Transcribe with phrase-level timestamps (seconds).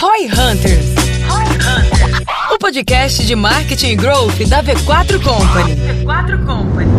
[0.00, 0.94] Roy Hunters.
[2.52, 5.74] O podcast de marketing e growth da V4 Company.
[6.04, 6.90] V4 Company.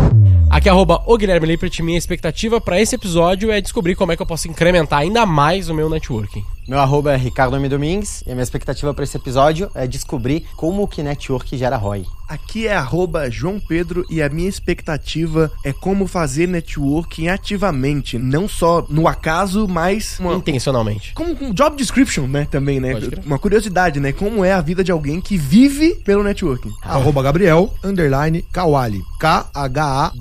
[0.50, 1.80] Aqui é arroba o Guilherme Lippert.
[1.82, 5.70] Minha expectativa para esse episódio é descobrir como é que eu posso incrementar ainda mais
[5.70, 6.44] o meu networking.
[6.68, 7.70] Meu arroba é Ricardo M.
[7.70, 12.06] Domingues e a minha expectativa para esse episódio é descobrir como que network gera ROI.
[12.30, 18.48] Aqui é arroba João Pedro e a minha expectativa é como fazer networking ativamente, não
[18.48, 21.14] só no acaso, mas uma, intencionalmente.
[21.16, 22.94] Como um job description, né, também, né?
[23.26, 24.12] Uma curiosidade, né?
[24.12, 26.72] Como é a vida de alguém que vive pelo networking.
[26.84, 26.98] Ah.
[26.98, 29.02] Arroba Gabriel, underline, Kawali.
[29.20, 30.20] K-H-A-W-A-L-I.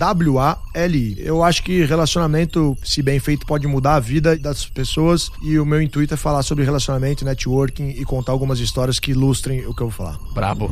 [1.18, 5.66] Eu acho que relacionamento, se bem feito, pode mudar a vida das pessoas e o
[5.66, 9.82] meu intuito é falar sobre relacionamento, networking e contar algumas histórias que ilustrem o que
[9.82, 10.18] eu vou falar.
[10.32, 10.70] Brabo.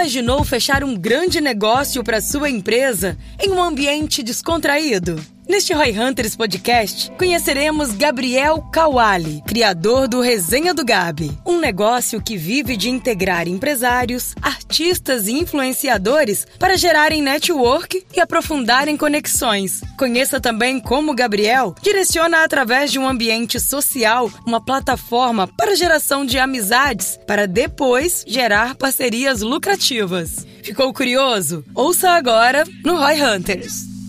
[0.00, 5.20] Imaginou fechar um grande negócio para sua empresa em um ambiente descontraído?
[5.50, 12.36] Neste Roy Hunters Podcast, conheceremos Gabriel Kawali, criador do Resenha do Gabi, um negócio que
[12.36, 19.80] vive de integrar empresários, artistas e influenciadores para gerarem network e aprofundarem conexões.
[19.98, 26.38] Conheça também como Gabriel direciona através de um ambiente social uma plataforma para geração de
[26.38, 30.46] amizades, para depois gerar parcerias lucrativas.
[30.62, 31.64] Ficou curioso?
[31.74, 33.99] Ouça agora no Roy Hunters.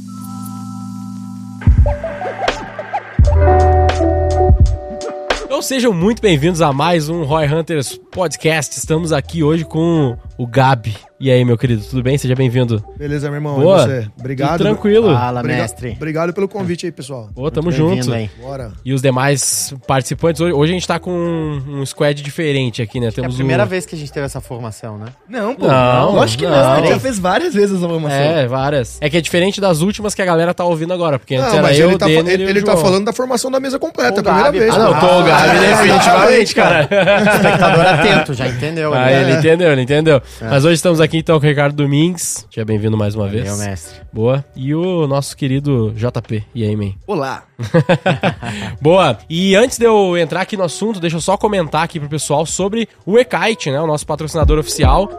[5.51, 8.77] Então sejam muito bem-vindos a mais um Roy Hunters Podcast.
[8.77, 10.95] Estamos aqui hoje com o Gabi.
[11.19, 12.17] E aí, meu querido, tudo bem?
[12.17, 12.83] Seja bem-vindo.
[12.97, 13.59] Beleza, meu irmão.
[13.59, 13.77] Boa.
[13.77, 14.07] E você?
[14.19, 14.57] Obrigado.
[14.57, 15.13] Tudo tranquilo.
[15.13, 15.91] Fala, mestre.
[15.91, 17.29] Obrigado pelo convite aí, pessoal.
[17.35, 18.11] Pô, tamo junto.
[18.11, 18.27] Hein?
[18.41, 18.71] Bora.
[18.83, 22.99] E os demais participantes, hoje, hoje a gente tá com um, um squad diferente aqui,
[22.99, 23.09] né?
[23.09, 23.67] É Temos a primeira o...
[23.67, 25.09] vez que a gente teve essa formação, né?
[25.29, 25.67] Não, pô.
[25.67, 26.55] Não, Lógico que não.
[26.55, 28.17] A gente já fez várias vezes essa formação.
[28.17, 28.97] É, várias.
[28.99, 31.59] É que é diferente das últimas que a galera tá ouvindo agora, porque antes Não,
[31.59, 33.51] era mas eu, ele, o tá, Denner ele, e o ele tá falando da formação
[33.51, 34.57] da mesa completa, O a primeira Gabi.
[34.59, 34.73] vez.
[34.73, 36.81] Ah, não, tô o Gabi, Ah, definitivamente, cara.
[36.81, 38.91] Espectador atento, já entendeu?
[38.91, 39.21] Ah, né?
[39.21, 40.19] ele entendeu, ele entendeu.
[40.39, 42.47] Mas hoje estamos aqui então com o Ricardo Domingues.
[42.51, 43.43] Seja bem-vindo mais uma vez.
[43.45, 43.99] Meu mestre.
[44.11, 44.45] Boa.
[44.55, 46.43] E o nosso querido JP.
[46.53, 46.93] E aí, man?
[47.05, 47.43] Olá.
[48.81, 49.17] Boa.
[49.29, 52.45] E antes de eu entrar aqui no assunto, deixa eu só comentar aqui pro pessoal
[52.45, 53.79] sobre o Ekite, né?
[53.81, 55.09] O nosso patrocinador oficial.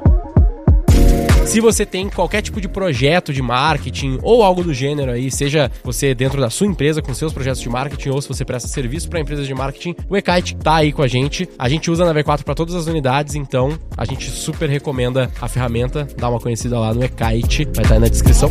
[1.44, 5.70] Se você tem qualquer tipo de projeto de marketing ou algo do gênero aí, seja
[5.84, 9.08] você dentro da sua empresa com seus projetos de marketing ou se você presta serviço
[9.08, 11.48] para empresas de marketing, o Ekite tá aí com a gente.
[11.58, 15.48] A gente usa na V4 para todas as unidades, então a gente super recomenda a
[15.48, 16.08] ferramenta.
[16.16, 18.50] Dá uma conhecida lá no Ekite, vai estar aí na descrição.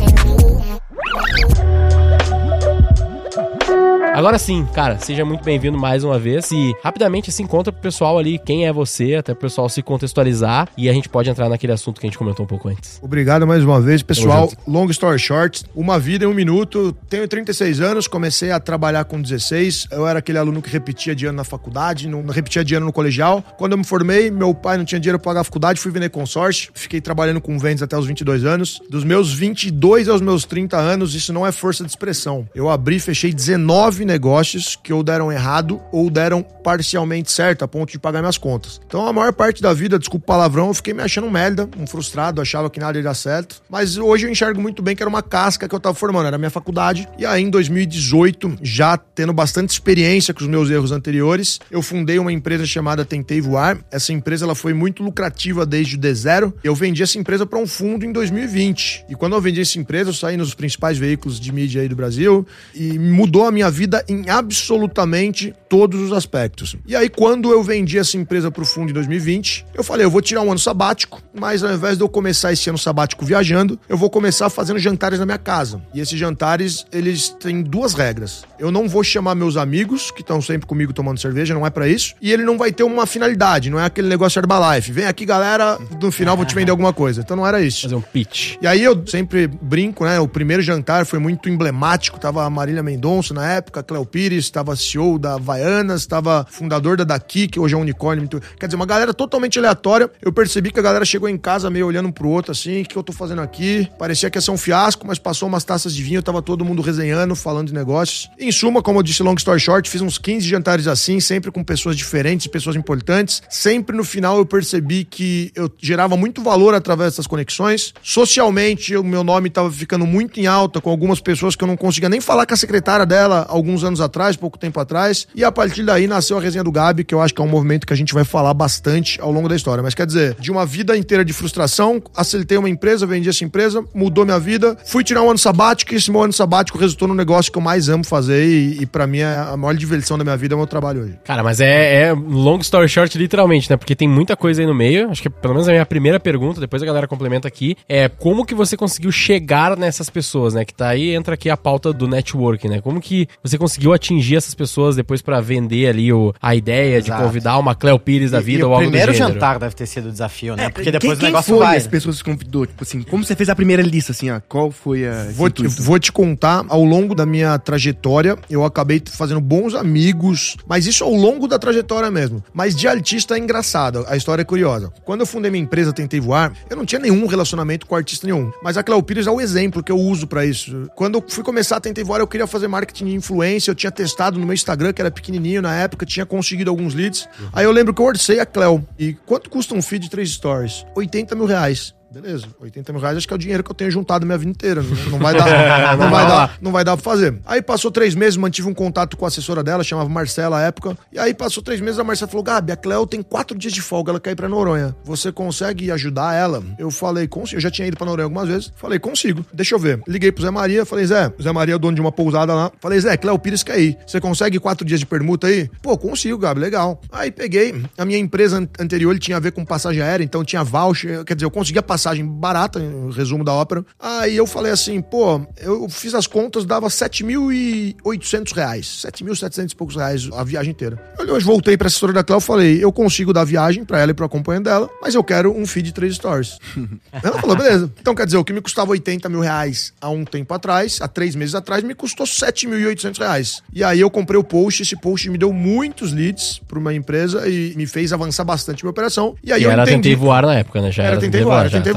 [4.14, 8.18] Agora sim, cara, seja muito bem-vindo mais uma vez e rapidamente assim conta pro pessoal
[8.18, 11.72] ali quem é você, até pro pessoal se contextualizar e a gente pode entrar naquele
[11.72, 13.00] assunto que a gente comentou um pouco antes.
[13.00, 14.52] Obrigado mais uma vez, pessoal.
[14.68, 16.94] Long story short, uma vida em um minuto.
[17.08, 19.88] Tenho 36 anos, comecei a trabalhar com 16.
[19.90, 22.92] Eu era aquele aluno que repetia de ano na faculdade, não repetia de ano no
[22.92, 23.42] colegial.
[23.56, 26.10] Quando eu me formei, meu pai não tinha dinheiro pra pagar a faculdade, fui vender
[26.10, 26.70] consórcio.
[26.74, 28.78] Fiquei trabalhando com vendas até os 22 anos.
[28.90, 32.46] Dos meus 22 aos meus 30 anos, isso não é força de expressão.
[32.54, 37.90] Eu abri fechei 19 negócios que ou deram errado ou deram parcialmente certo, a ponto
[37.90, 38.80] de pagar minhas contas.
[38.86, 41.68] Então, a maior parte da vida, desculpa o palavrão, eu fiquei me achando um merda,
[41.78, 43.62] um frustrado, achava que nada ia dar certo.
[43.68, 46.38] Mas hoje eu enxergo muito bem que era uma casca que eu tava formando, era
[46.38, 47.08] minha faculdade.
[47.18, 52.18] E aí, em 2018, já tendo bastante experiência com os meus erros anteriores, eu fundei
[52.18, 53.78] uma empresa chamada Tentei Voar.
[53.90, 56.52] Essa empresa ela foi muito lucrativa desde o D0.
[56.62, 59.06] Eu vendi essa empresa para um fundo em 2020.
[59.08, 61.96] E quando eu vendi essa empresa, eu saí nos principais veículos de mídia aí do
[61.96, 66.76] Brasil e mudou a minha vida em absolutamente todos os aspectos.
[66.86, 70.20] E aí, quando eu vendi essa empresa pro fundo em 2020, eu falei, eu vou
[70.20, 73.96] tirar um ano sabático, mas ao invés de eu começar esse ano sabático viajando, eu
[73.96, 75.82] vou começar fazendo jantares na minha casa.
[75.94, 78.44] E esses jantares, eles têm duas regras.
[78.58, 81.88] Eu não vou chamar meus amigos, que estão sempre comigo tomando cerveja, não é pra
[81.88, 82.14] isso.
[82.20, 84.92] E ele não vai ter uma finalidade, não é aquele negócio Herbalife.
[84.92, 87.20] Vem aqui, galera, no final vou te vender alguma coisa.
[87.20, 87.82] Então não era isso.
[87.82, 88.56] Fazer um pitch.
[88.60, 90.20] E aí eu sempre brinco, né?
[90.20, 92.18] O primeiro jantar foi muito emblemático.
[92.18, 97.04] Tava a Marília Mendonça na época, Cléo Pires, tava CEO da Havaianas, tava fundador da
[97.04, 98.28] Daqui, que hoje é um unicórnio.
[98.58, 100.10] Quer dizer, uma galera totalmente aleatória.
[100.20, 102.96] Eu percebi que a galera chegou em casa meio olhando pro outro assim, o que
[102.96, 103.88] eu tô fazendo aqui?
[103.98, 106.82] Parecia que ia ser um fiasco, mas passou umas taças de vinho, tava todo mundo
[106.82, 108.28] resenhando, falando de negócios.
[108.38, 111.64] Em suma, como eu disse, long story short, fiz uns 15 jantares assim, sempre com
[111.64, 113.42] pessoas diferentes, pessoas importantes.
[113.48, 117.94] Sempre no final eu percebi que eu gerava muito valor através dessas conexões.
[118.02, 121.76] Socialmente, o meu nome tava ficando muito em alta com algumas pessoas que eu não
[121.76, 125.42] conseguia nem falar com a secretária dela alguns alguns anos atrás, pouco tempo atrás, e
[125.42, 127.86] a partir daí nasceu a resenha do Gabi, que eu acho que é um movimento
[127.86, 129.82] que a gente vai falar bastante ao longo da história.
[129.82, 133.82] Mas quer dizer, de uma vida inteira de frustração, aceitei uma empresa, vendi essa empresa,
[133.94, 137.14] mudou minha vida, fui tirar um ano sabático e esse meu ano sabático resultou no
[137.14, 140.24] negócio que eu mais amo fazer e, e para mim é a maior diversão da
[140.24, 141.18] minha vida é o meu trabalho hoje.
[141.24, 143.76] Cara, mas é, é long story short literalmente, né?
[143.76, 145.10] Porque tem muita coisa aí no meio.
[145.10, 148.44] Acho que pelo menos a minha primeira pergunta, depois a galera complementa aqui, é como
[148.44, 150.64] que você conseguiu chegar nessas pessoas, né?
[150.64, 152.80] Que tá aí, entra aqui a pauta do network, né?
[152.80, 157.18] Como que você conseguiu atingir essas pessoas depois para vender ali o, a ideia Exato.
[157.20, 159.34] de convidar uma Cleo Pires da E- vida e ou o algo do primeiro gênero?
[159.34, 160.68] jantar deve ter sido o desafio, né?
[160.68, 161.76] Porque Quem- depois quem o negócio foi vai.
[161.76, 162.66] as pessoas que você convidou?
[162.66, 164.40] Tipo assim, como você fez a primeira lista, assim, ó?
[164.48, 165.28] Qual foi a...
[165.34, 170.56] Vou te, vou te contar, ao longo da minha trajetória, eu acabei fazendo bons amigos,
[170.66, 172.42] mas isso ao longo da trajetória mesmo.
[172.52, 174.92] Mas de artista é engraçado, a história é curiosa.
[175.04, 178.50] Quando eu fundei minha empresa Tentei Voar, eu não tinha nenhum relacionamento com artista nenhum.
[178.62, 180.90] Mas a Cleo Pires é o exemplo que eu uso pra isso.
[180.96, 183.90] Quando eu fui começar a Tentei Voar, eu queria fazer marketing de influência, eu tinha
[183.90, 187.28] testado no meu Instagram, que era pequenininho na época, tinha conseguido alguns leads.
[187.52, 188.86] Aí eu lembro que eu orcei a Cleo.
[188.98, 190.84] E quanto custa um feed de três stories?
[190.94, 191.94] 80 mil reais.
[192.12, 194.50] Beleza, 80 mil reais acho que é o dinheiro que eu tenho juntado minha vida
[194.50, 194.82] inteira.
[194.82, 197.38] Não, não vai dar, não vai dar, não vai dar pra fazer.
[197.46, 200.96] Aí passou três meses, mantive um contato com a assessora dela, chamava Marcela à época.
[201.12, 203.80] E aí passou três meses, a Marcela falou: Gabi, a Cleo tem quatro dias de
[203.80, 204.94] folga, ela quer ir pra Noronha.
[205.04, 206.62] Você consegue ajudar ela?
[206.78, 207.56] Eu falei, consigo.
[207.58, 208.72] Eu já tinha ido pra Noronha algumas vezes.
[208.76, 209.44] Falei, consigo.
[209.52, 210.00] Deixa eu ver.
[210.06, 212.54] Liguei pro Zé Maria, falei, Zé, o Zé Maria é o dono de uma pousada
[212.54, 212.70] lá.
[212.80, 213.96] Falei, Zé, Cleo Pires quer ir.
[214.06, 215.70] Você consegue quatro dias de permuta aí?
[215.82, 217.00] Pô, consigo, Gabi, legal.
[217.10, 217.82] Aí peguei.
[217.96, 221.24] A minha empresa an- anterior ele tinha a ver com passagem aérea, então tinha voucher.
[221.24, 222.80] Quer dizer, eu conseguia passagem barata,
[223.14, 223.84] resumo da ópera.
[223.98, 229.04] Aí eu falei assim, pô, eu fiz as contas, dava 7.800 reais.
[229.06, 230.98] 7.700 e poucos reais a viagem inteira.
[231.18, 234.10] Eu hoje voltei pra assessora da Cléo e falei, eu consigo dar viagem pra ela
[234.10, 236.58] e pro acompanhante dela, mas eu quero um feed de três stories.
[237.22, 237.90] ela falou, beleza.
[238.00, 241.06] Então quer dizer, o que me custava 80 mil reais há um tempo atrás, há
[241.06, 243.62] três meses atrás, me custou 7.800 reais.
[243.72, 247.48] E aí eu comprei o post, esse post me deu muitos leads pra uma empresa
[247.48, 249.36] e me fez avançar bastante minha operação.
[249.44, 250.02] E aí E eu era entendi...
[250.02, 250.90] Tentei Voar na época, né?
[250.90, 251.91] Já Era Tentei Voar, já, Tentei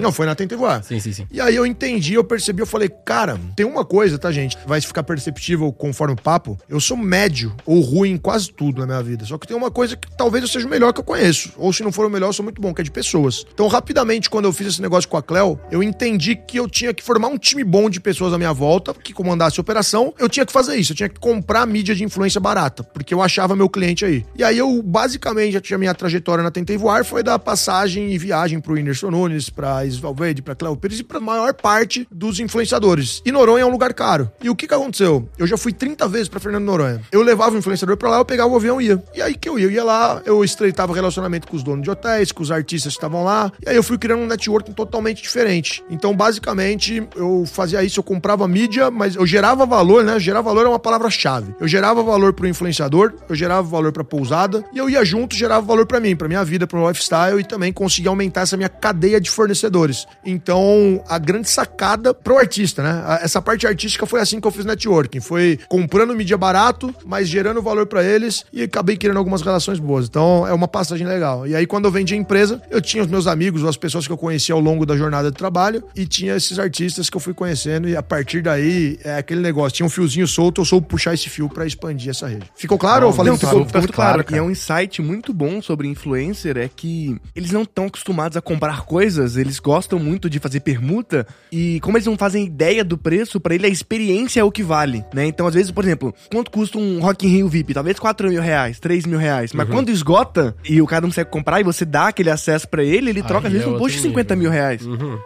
[0.00, 0.82] Não, foi na Tentei Voar.
[0.82, 1.26] Sim, sim, sim.
[1.30, 4.56] E aí eu entendi, eu percebi, eu falei, cara, tem uma coisa, tá, gente?
[4.66, 6.58] Vai ficar perceptível conforme o papo.
[6.68, 9.24] Eu sou médio ou ruim em quase tudo na minha vida.
[9.24, 11.52] Só que tem uma coisa que talvez eu seja o melhor que eu conheço.
[11.56, 13.44] Ou se não for o melhor, eu sou muito bom, que é de pessoas.
[13.52, 16.92] Então, rapidamente, quando eu fiz esse negócio com a Cleo, eu entendi que eu tinha
[16.92, 20.12] que formar um time bom de pessoas à minha volta, que comandasse a operação.
[20.18, 23.22] Eu tinha que fazer isso, eu tinha que comprar mídia de influência barata, porque eu
[23.22, 24.24] achava meu cliente aí.
[24.36, 28.18] E aí eu, basicamente, já tinha minha trajetória na Tentei Voar, foi da passagem e
[28.18, 33.22] viagem pro Whindersson Nunes, pra Isvalvede, pra Cléo Pires e pra maior parte dos influenciadores.
[33.24, 34.30] E Noronha é um lugar caro.
[34.42, 35.28] E o que que aconteceu?
[35.38, 37.00] Eu já fui 30 vezes pra Fernando Noronha.
[37.12, 39.02] Eu levava o influenciador pra lá, eu pegava o avião e ia.
[39.14, 41.90] E aí que eu ia, eu ia lá, eu estreitava relacionamento com os donos de
[41.90, 43.52] hotéis, com os artistas que estavam lá.
[43.64, 45.82] E aí eu fui criando um networking totalmente diferente.
[45.90, 50.18] Então, basicamente, eu fazia isso, eu comprava mídia, mas eu gerava valor, né?
[50.18, 51.54] Gerar valor é uma palavra-chave.
[51.60, 55.64] Eu gerava valor pro influenciador, eu gerava valor pra pousada, e eu ia junto, gerava
[55.64, 59.17] valor pra mim, pra minha vida, pro lifestyle e também conseguia aumentar essa minha cadeia
[59.20, 60.06] de fornecedores.
[60.24, 63.18] Então, a grande sacada pro artista, né?
[63.22, 65.20] Essa parte artística foi assim que eu fiz networking.
[65.20, 70.06] Foi comprando mídia barato, mas gerando valor pra eles e acabei criando algumas relações boas.
[70.06, 71.46] Então, é uma passagem legal.
[71.46, 74.06] E aí, quando eu vendi a empresa, eu tinha os meus amigos, ou as pessoas
[74.06, 77.20] que eu conhecia ao longo da jornada de trabalho e tinha esses artistas que eu
[77.20, 79.76] fui conhecendo e a partir daí, é aquele negócio.
[79.76, 82.50] Tinha um fiozinho solto, eu soube puxar esse fio pra expandir essa rede.
[82.54, 84.24] Ficou claro ou eu falei não, ficou, ficou muito claro.
[84.24, 84.36] cara.
[84.36, 88.40] E é um insight muito bom sobre influencer, é que eles não estão acostumados a
[88.40, 92.98] comprar coisas, eles gostam muito de fazer permuta, e como eles não fazem ideia do
[92.98, 95.26] preço, pra ele a experiência é o que vale, né?
[95.26, 97.72] Então, às vezes, por exemplo, quanto custa um Rock in Rio VIP?
[97.74, 101.30] Talvez 4 mil reais, 3 mil reais, mas quando esgota e o cara não consegue
[101.30, 103.78] comprar e você dá aquele acesso pra ele, ele troca às Aí vezes é um
[103.78, 104.50] post de 50 nível.
[104.50, 104.82] mil reais.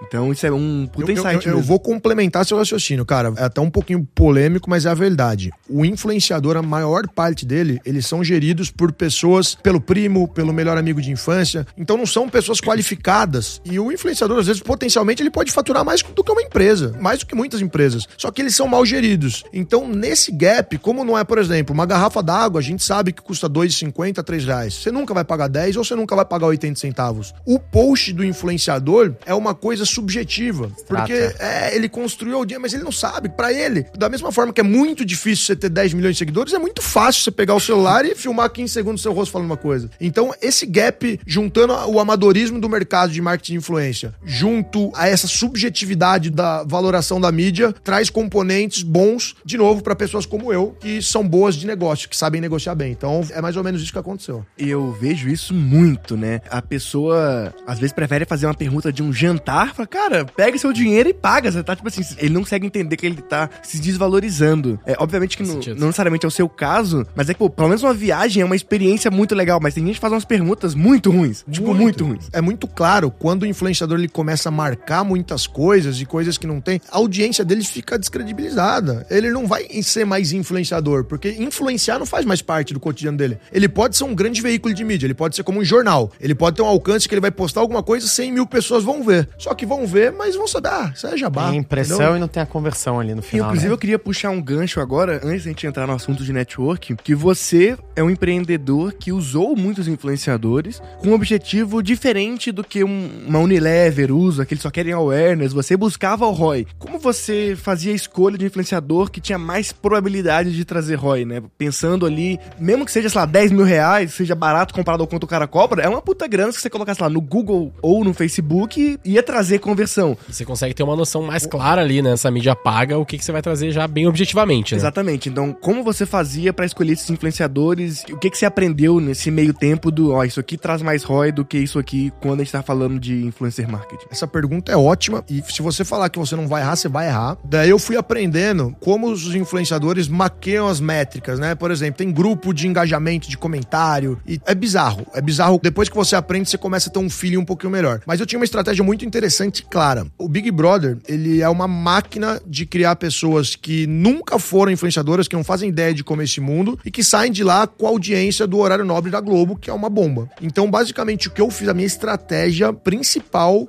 [0.06, 1.66] Então, isso é um puta Eu, eu- insight eu mesmo.
[1.66, 3.32] vou complementar seu raciocínio, cara.
[3.36, 5.50] É até um pouquinho polêmico, mas é a verdade.
[5.68, 10.76] O influenciador, a maior parte dele, eles são geridos por pessoas, pelo primo, pelo melhor
[10.76, 11.66] amigo de infância.
[11.76, 13.60] Então não são pessoas qualificadas.
[13.64, 16.94] E o influenciador, às vezes, potencialmente, ele pode faturar mais do que uma empresa.
[17.00, 18.06] Mais do que muitas empresas.
[18.16, 19.44] Só que eles são mal geridos.
[19.52, 23.22] Então, nesse gap, como não é, por exemplo, uma garrafa d'água, a gente sabe que
[23.22, 24.74] custa R$ 2,50, 3 reais.
[24.74, 27.34] Você nunca vai pagar 10 ou você nunca vai pagar 80 centavos.
[27.44, 30.70] O post do influenciador é uma coisa subjetiva.
[30.86, 33.28] Porque é, ele construiu o dia, mas ele não sabe.
[33.28, 36.52] Pra ele, da mesma forma que é muito difícil você ter 10 milhões de seguidores,
[36.52, 39.46] é muito fácil você pegar o celular e filmar 15 segundos do seu rosto falando
[39.46, 39.90] uma coisa.
[40.00, 46.30] Então, esse gap, juntando o amadorismo do mercado de marketing influência, junto a essa subjetividade
[46.30, 51.26] da valoração da mídia, traz componentes bons, de novo, para pessoas como eu, que são
[51.26, 52.92] boas de negócio, que sabem negociar bem.
[52.92, 54.44] Então, é mais ou menos isso que aconteceu.
[54.58, 56.40] E eu vejo isso muito, né?
[56.50, 60.72] A pessoa às vezes prefere fazer uma pergunta de um jantar, fala, cara, pega seu
[60.72, 61.50] dinheiro e paga.
[61.50, 64.78] Você tá tipo assim, ele não consegue entender que ele tá se desvalorizando.
[64.84, 67.68] É, obviamente que não, não necessariamente é o seu caso, mas é que, pô, pelo
[67.68, 70.74] menos uma viagem é uma experiência muito legal, mas tem gente que faz umas perguntas
[70.74, 71.44] muito ruins.
[71.50, 72.28] Tipo, muito ruins.
[72.32, 76.46] É muito claro, quando o influenciador ele começa a marcar muitas coisas e coisas que
[76.46, 79.06] não tem, a audiência dele fica descredibilizada.
[79.10, 83.38] Ele não vai ser mais influenciador, porque influenciar não faz mais parte do cotidiano dele.
[83.52, 86.34] Ele pode ser um grande veículo de mídia, ele pode ser como um jornal, ele
[86.34, 89.28] pode ter um alcance que ele vai postar alguma coisa, 100 mil pessoas vão ver.
[89.38, 91.50] Só que vão ver, mas vão saber, ah, isso é jabá.
[91.50, 92.16] Tem impressão entendeu?
[92.16, 93.46] e não tem a conversão ali no E, final.
[93.46, 93.74] inclusive, né?
[93.74, 97.14] eu queria puxar um gancho agora, antes da gente entrar no assunto de network, que
[97.14, 103.10] você é um empreendedor que usou muitos influenciadores com um objetivo diferente do que um-
[103.26, 105.52] uma Unilever usa, que eles só querem awareness.
[105.52, 106.66] Você buscava o ROI.
[106.78, 111.42] Como você fazia a escolha de influenciador que tinha mais probabilidade de trazer ROI, né?
[111.58, 115.24] Pensando ali, mesmo que seja, sei lá, 10 mil reais, seja barato comparado ao quanto
[115.24, 118.14] o cara cobra, é uma puta grana que você colocasse lá no Google ou no
[118.14, 120.16] Facebook, ia trazer conversão.
[120.28, 123.32] Você consegue ter uma noção mais clara ali nessa mídia paga, o que, que você
[123.32, 124.80] vai trazer já bem objetivamente, né?
[124.80, 125.28] Exatamente.
[125.28, 128.04] Então, como você fazia pra escolher esses influenciadores?
[128.10, 131.32] O que, que você aprendeu nesse meio tempo do, ó, isso aqui traz mais ROI
[131.32, 134.06] do que isso aqui quando a gente tá falando de influencer marketing?
[134.10, 137.08] Essa pergunta é ótima e se você falar que você não vai errar, você vai
[137.08, 137.36] errar.
[137.44, 141.54] Daí eu fui aprendendo como os influenciadores maqueiam as métricas, né?
[141.54, 145.06] Por exemplo, tem grupo de engajamento, de comentário e é bizarro.
[145.14, 145.60] É bizarro.
[145.62, 148.00] Depois que você aprende, você começa a ter um feeling um pouquinho melhor.
[148.06, 150.06] Mas eu tinha uma estratégia muito interessante e clara.
[150.18, 155.36] O Big Brother, ele é uma máquina de criar pessoas que nunca foram influenciadoras, que
[155.36, 157.90] não fazem ideia de como é esse mundo e que saem de lá com a
[157.90, 160.28] audiência do horário nobre da Globo, que é uma bomba.
[160.40, 163.21] Então, basicamente, o que eu fiz, a minha estratégia principal,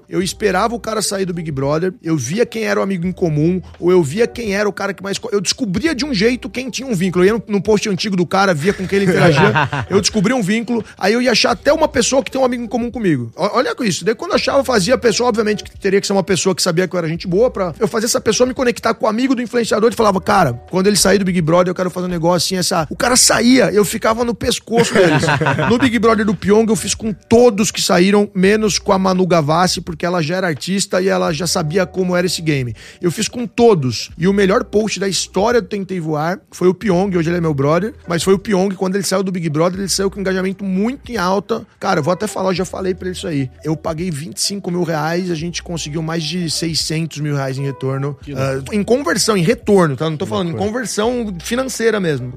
[0.10, 3.12] eu esperava o cara sair do Big Brother, eu via quem era o amigo em
[3.12, 5.20] comum, ou eu via quem era o cara que mais.
[5.32, 7.26] Eu descobria de um jeito quem tinha um vínculo.
[7.26, 9.54] Eu ia no, post antigo do cara, via com quem ele interagia.
[9.90, 12.64] eu descobri um vínculo, aí eu ia achar até uma pessoa que tem um amigo
[12.64, 13.32] em comum comigo.
[13.36, 14.06] Olha com isso.
[14.06, 16.56] Daí quando eu achava, eu fazia a pessoa, obviamente, que teria que ser uma pessoa
[16.56, 19.06] que sabia que eu era gente boa, pra eu fazer essa pessoa me conectar com
[19.06, 21.90] o amigo do influenciador e falava, cara, quando ele sair do Big Brother, eu quero
[21.90, 22.88] fazer um negócio assim, essa.
[22.90, 25.24] O cara saía, eu ficava no pescoço deles.
[25.70, 29.26] no Big Brother do Pyong, eu fiz com todos que saíram, menos com a Manu
[29.34, 32.75] Gavassi, porque ela já era artista e ela já sabia como era esse game.
[33.02, 34.12] Eu fiz com todos.
[34.18, 37.42] E o melhor post da história do Tentei Voar foi o Pyong, hoje ele é
[37.42, 40.20] meu brother, mas foi o Pyong, quando ele saiu do Big Brother, ele saiu com
[40.20, 41.66] engajamento muito em alta.
[41.80, 43.50] Cara, eu vou até falar, eu já falei pra ele isso aí.
[43.63, 48.18] Eu paguei 25 mil reais, a gente conseguiu mais de 600 mil reais em retorno.
[48.36, 50.10] Ah, em conversão, em retorno, tá?
[50.10, 52.34] Não tô falando em conversão financeira mesmo.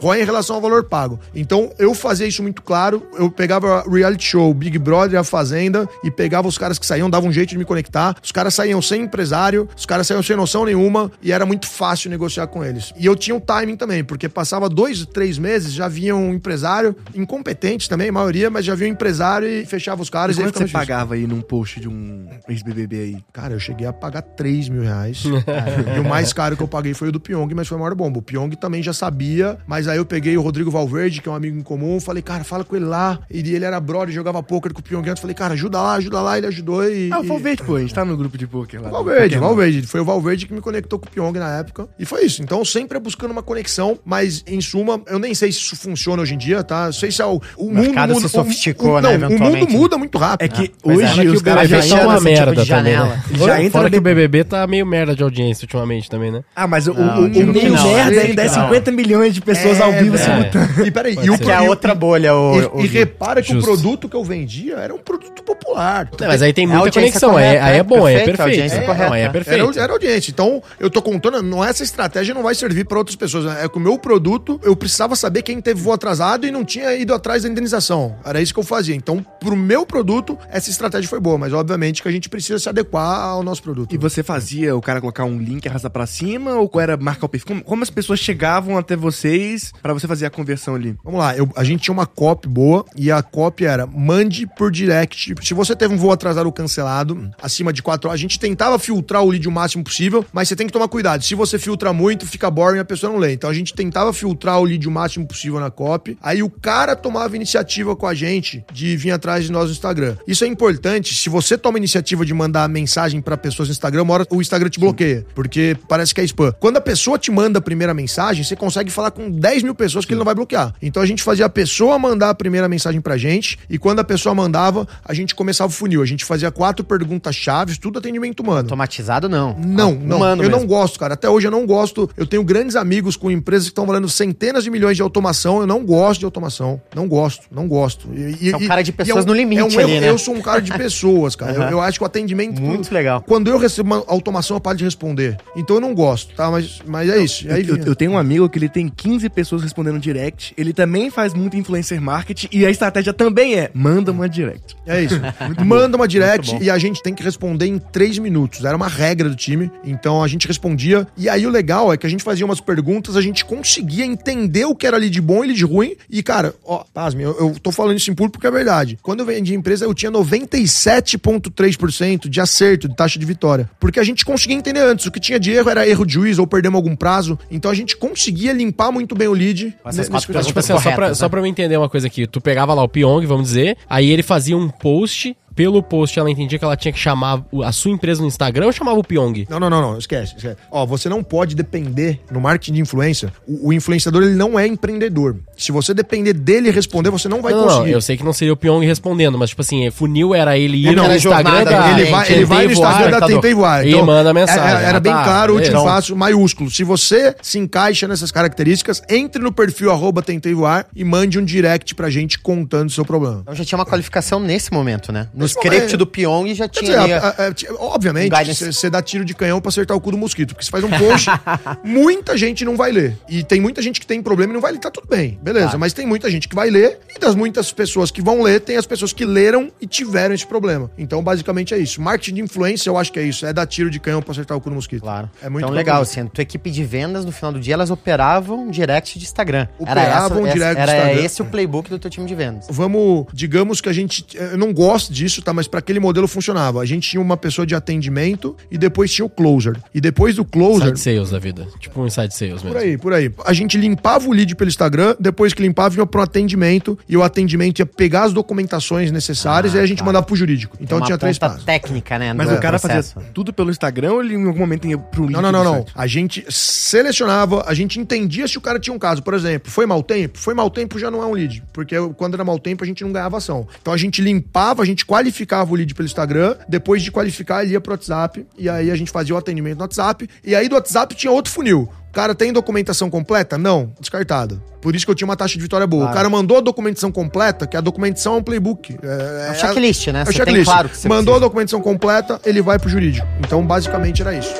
[0.00, 1.18] ROI em relação ao valor pago.
[1.34, 3.02] Então, eu fazia isso muito claro.
[3.18, 7.26] Eu pegava reality show, Big Brother, a Fazenda, e pegava os caras que saíam, dava
[7.26, 8.14] um jeito de me conectar.
[8.22, 12.10] Os caras saíam sem empresário, os caras saíam sem noção nenhuma, e era muito fácil
[12.10, 12.92] negociar com eles.
[12.98, 16.94] E eu tinha um timing também, porque passava dois, três meses, já vinha um empresário,
[17.14, 20.36] incompetente também, a maioria, mas já vinha um empresário e fechava os caras.
[20.36, 20.78] E quanto você difícil.
[20.78, 23.24] pagava aí num post de um ex-BBB aí?
[23.32, 25.24] Cara, eu cheguei a pagar 3 mil reais.
[25.96, 27.94] e o mais caro que eu paguei foi o do Pyong, mas foi a maior
[27.94, 28.18] bomba.
[28.18, 31.34] O Pyong também já sabia, mas aí eu peguei o Rodrigo Valverde, que é um
[31.34, 33.20] amigo em comum, falei, cara, fala com ele lá.
[33.30, 35.22] E ele era brother, jogava poker com o Pyong antes.
[35.22, 36.38] Falei, cara, ajuda lá, ajuda lá.
[36.38, 37.10] Ele ajudou e.
[37.12, 38.88] Ah, o e- Valverde, pô, a gente tá no grupo de poker lá.
[38.90, 39.36] Valverde.
[39.38, 39.82] Valverde.
[39.86, 41.88] Foi o Valverde que me conectou com o Pyong na época.
[41.98, 42.42] E foi isso.
[42.42, 46.22] Então, sempre é buscando uma conexão, mas em suma, eu nem sei se isso funciona
[46.22, 46.86] hoje em dia, tá?
[46.86, 49.30] Eu sei se é o, o, mercado mundo se sofisticou, o, o, né, Não, o
[49.30, 50.44] mundo eventualmente, muda muito rápido.
[50.44, 52.50] É que Mas hoje é os o caras já chama uma esse tipo de merda
[52.54, 53.06] também, janela.
[53.08, 53.22] né?
[53.30, 56.42] Já Fora entra que o BBB tá meio merda de audiência ultimamente também, né?
[56.56, 58.64] Ah, mas o, Não, o, o meio não, merda ainda é que não.
[58.68, 60.24] 50 milhões de pessoas ao vivo velho.
[60.24, 60.86] simultâneo.
[60.86, 61.38] E peraí, Pode e o.
[61.38, 64.24] Que é o- outra bolha, o, E, o- e repara que o produto que eu
[64.24, 65.99] vendia era um produto popular.
[66.04, 68.14] Não, mas aí tem É muita audiência conexão, aí, correta, aí é é bom, aí
[68.14, 68.60] é perfeito, a perfeito.
[68.62, 69.04] audiência É, correta.
[69.06, 69.78] não, aí é Era, perfeito.
[69.78, 70.30] era audiência.
[70.30, 73.46] Então, eu tô contando, não essa estratégia não vai servir para outras pessoas.
[73.56, 76.94] É que o meu produto, eu precisava saber quem teve voo atrasado e não tinha
[76.94, 78.16] ido atrás da indenização.
[78.24, 78.94] Era isso que eu fazia.
[78.94, 82.68] Então, pro meu produto, essa estratégia foi boa, mas obviamente que a gente precisa se
[82.68, 83.94] adequar ao nosso produto.
[83.94, 86.54] E você fazia o cara colocar um link e arrastar pra cima?
[86.54, 87.48] Ou qual era marcar o perfil?
[87.48, 90.96] Como, como as pessoas chegavam até vocês pra você fazer a conversão ali?
[91.04, 94.70] Vamos lá, eu- a gente tinha uma copy boa e a copy era mande por
[94.70, 95.34] direct.
[95.42, 98.78] Se você teve um voo atrasado ou cancelado, acima de 4 horas, a gente tentava
[98.78, 101.22] filtrar o lead o máximo possível, mas você tem que tomar cuidado.
[101.22, 103.32] Se você filtra muito, fica boring e a pessoa não lê.
[103.32, 106.16] Então a gente tentava filtrar o lead o máximo possível na copy.
[106.22, 110.16] Aí o cara tomava iniciativa com a gente de vir atrás de nós no Instagram.
[110.26, 111.14] Isso é importante.
[111.14, 114.68] Se você toma iniciativa de mandar mensagem pra pessoas no Instagram, uma hora o Instagram
[114.68, 116.52] te bloqueia, porque parece que é spam.
[116.60, 120.04] Quando a pessoa te manda a primeira mensagem, você consegue falar com 10 mil pessoas
[120.04, 120.74] que ele não vai bloquear.
[120.80, 124.04] Então a gente fazia a pessoa mandar a primeira mensagem pra gente, e quando a
[124.04, 126.02] pessoa mandava, a gente começava funil.
[126.02, 128.60] A gente fazia quatro perguntas chaves, tudo atendimento humano.
[128.60, 129.56] Automatizado, não.
[129.58, 130.16] Não, não.
[130.18, 130.68] Humano eu não mesmo.
[130.68, 131.14] gosto, cara.
[131.14, 132.08] Até hoje eu não gosto.
[132.16, 135.60] Eu tenho grandes amigos com empresas que estão valendo centenas de milhões de automação.
[135.60, 136.80] Eu não gosto de automação.
[136.94, 138.08] Não gosto, não gosto.
[138.14, 140.08] E, É um cara de e pessoas um- no limite é um ali, né?
[140.10, 141.52] Eu sou um cara de pessoas, cara.
[141.52, 142.60] eu, eu acho que o atendimento.
[142.60, 143.22] Muito legal.
[143.22, 145.36] Quando eu recebo uma automação, eu paro de responder.
[145.56, 146.50] Então eu não gosto, tá?
[146.50, 147.46] Mas, mas é isso.
[147.46, 150.52] E aí, Eu, eu tenho um amigo que ele tem 15 pessoas respondendo direct.
[150.58, 154.76] Ele também faz muito influencer marketing e a estratégia também é: manda uma direct.
[154.86, 155.20] É isso.
[155.76, 158.64] Manda uma direct e a gente tem que responder em três minutos.
[158.64, 159.70] Era uma regra do time.
[159.84, 161.06] Então a gente respondia.
[161.16, 164.64] E aí o legal é que a gente fazia umas perguntas, a gente conseguia entender
[164.64, 165.94] o que era lead bom e lead ruim.
[166.08, 168.98] E, cara, ó, pasme, eu, eu tô falando isso em público porque é verdade.
[169.02, 173.68] Quando eu vendi a empresa, eu tinha 97,3% de acerto de taxa de vitória.
[173.78, 175.06] Porque a gente conseguia entender antes.
[175.06, 177.38] O que tinha de erro era erro de juiz ou perdemos algum prazo.
[177.50, 179.74] Então a gente conseguia limpar muito bem o lead.
[179.84, 181.28] Essas nesse- quatro Mas, tipo assim, só, pra, corretas, só né?
[181.28, 182.26] pra eu entender uma coisa aqui.
[182.26, 185.36] Tu pegava lá o Pyong, vamos dizer, aí ele fazia um post.
[185.60, 188.72] Pelo post, ela entendia que ela tinha que chamar a sua empresa no Instagram ou
[188.72, 189.46] chamava o Pyong?
[189.46, 190.56] Não, não, não, não, esquece, esquece.
[190.70, 193.30] Ó, você não pode depender no marketing de influência.
[193.46, 195.36] O, o influenciador ele não é empreendedor.
[195.58, 197.90] Se você depender dele responder, você não vai não, não, conseguir.
[197.92, 200.96] eu sei que não seria o Pyong respondendo, mas tipo assim, funil era ele ir
[200.96, 203.26] Não, no era Instagram jornada, da ele vai, ele vai no Voar, Instagram da tá
[203.26, 203.86] Tentei Voar.
[203.86, 204.62] E manda mensagem.
[204.62, 205.84] Era, era Ah, bem tá, claro, útil, beleza.
[205.84, 206.70] fácil, maiúsculo.
[206.70, 211.44] Se você se encaixa nessas características, entre no perfil arroba Tentei Voar e mande um
[211.44, 213.40] direct pra gente contando o seu problema.
[213.42, 215.28] Então já tinha uma qualificação nesse momento, né?
[215.34, 215.96] No script momento.
[215.96, 219.60] do Pyong já tinha dizer, a- a- a- ti- obviamente, você dá tiro de canhão
[219.60, 220.54] pra acertar o cu do mosquito.
[220.54, 221.28] Porque você faz um post,
[221.84, 223.16] muita gente não vai ler.
[223.28, 224.78] E tem muita gente que tem problema e não vai ler.
[224.78, 225.66] Tá tudo bem, beleza.
[225.66, 225.78] Claro.
[225.80, 227.00] Mas tem muita gente que vai ler.
[227.14, 230.46] E das muitas pessoas que vão ler, tem as pessoas que leram e tiveram esse
[230.46, 230.90] problema.
[230.96, 232.00] Então, basicamente é isso.
[232.00, 233.44] Marketing de influência, eu acho que é isso.
[233.46, 235.02] É dar tiro de canhão pra acertar o cu do mosquito.
[235.02, 235.30] Claro.
[235.42, 237.90] É muito então, legal, assim, a tua equipe de vendas, no final do dia, elas
[237.90, 239.66] operavam direct de Instagram.
[239.78, 241.22] Operavam essa- direct de Era Instagram.
[241.24, 242.66] esse o playbook do teu time de vendas.
[242.70, 244.24] Vamos, digamos que a gente.
[244.34, 245.52] Eu não gosto disso, tá?
[245.52, 246.80] Mas para aquele modelo funcionava.
[246.80, 249.76] A gente tinha uma pessoa de atendimento e depois tinha o closer.
[249.94, 250.92] E depois do closer.
[250.92, 251.66] Inside sales da vida.
[251.78, 252.70] Tipo um inside sales mesmo.
[252.70, 253.32] Por aí, por aí.
[253.44, 257.22] A gente limpava o lead pelo Instagram, depois que limpava, ia pro atendimento, e o
[257.22, 260.04] atendimento ia pegar as documentações necessárias Ah, e aí a gente tá.
[260.04, 260.76] mandava pro jurídico.
[260.80, 261.64] Então Uma tinha três ponta passos.
[261.64, 262.32] técnica, né?
[262.32, 263.14] Mas o cara processo.
[263.14, 265.64] fazia tudo pelo Instagram ou ele em algum momento ia pro link Não, não, não,
[265.64, 265.84] não.
[265.94, 266.44] A gente
[266.90, 269.22] selecionava, a gente entendia se o cara tinha um caso.
[269.22, 270.38] Por exemplo, foi mau tempo?
[270.38, 271.62] Foi mau tempo já não é um lead.
[271.72, 273.66] Porque quando era mau tempo a gente não ganhava ação.
[273.80, 276.56] Então a gente limpava, a gente qualificava o lead pelo Instagram.
[276.68, 278.46] Depois de qualificar, ele ia pro WhatsApp.
[278.56, 280.28] E aí a gente fazia o atendimento no WhatsApp.
[280.44, 281.88] E aí do WhatsApp tinha outro funil.
[282.08, 283.56] O cara tem documentação completa?
[283.56, 284.60] Não, descartado.
[284.80, 286.02] Por isso que eu tinha uma taxa de vitória boa.
[286.04, 286.12] Claro.
[286.12, 288.98] O cara mandou a documentação completa, que a documentação é um playbook.
[289.02, 290.20] É, É um checklist, né?
[290.20, 290.64] É o Você tem checklist.
[290.64, 291.36] claro que você Mandou precisa.
[291.36, 293.26] a documentação completa, ele vai pro jurídico.
[293.38, 294.54] Então, basicamente, era isso.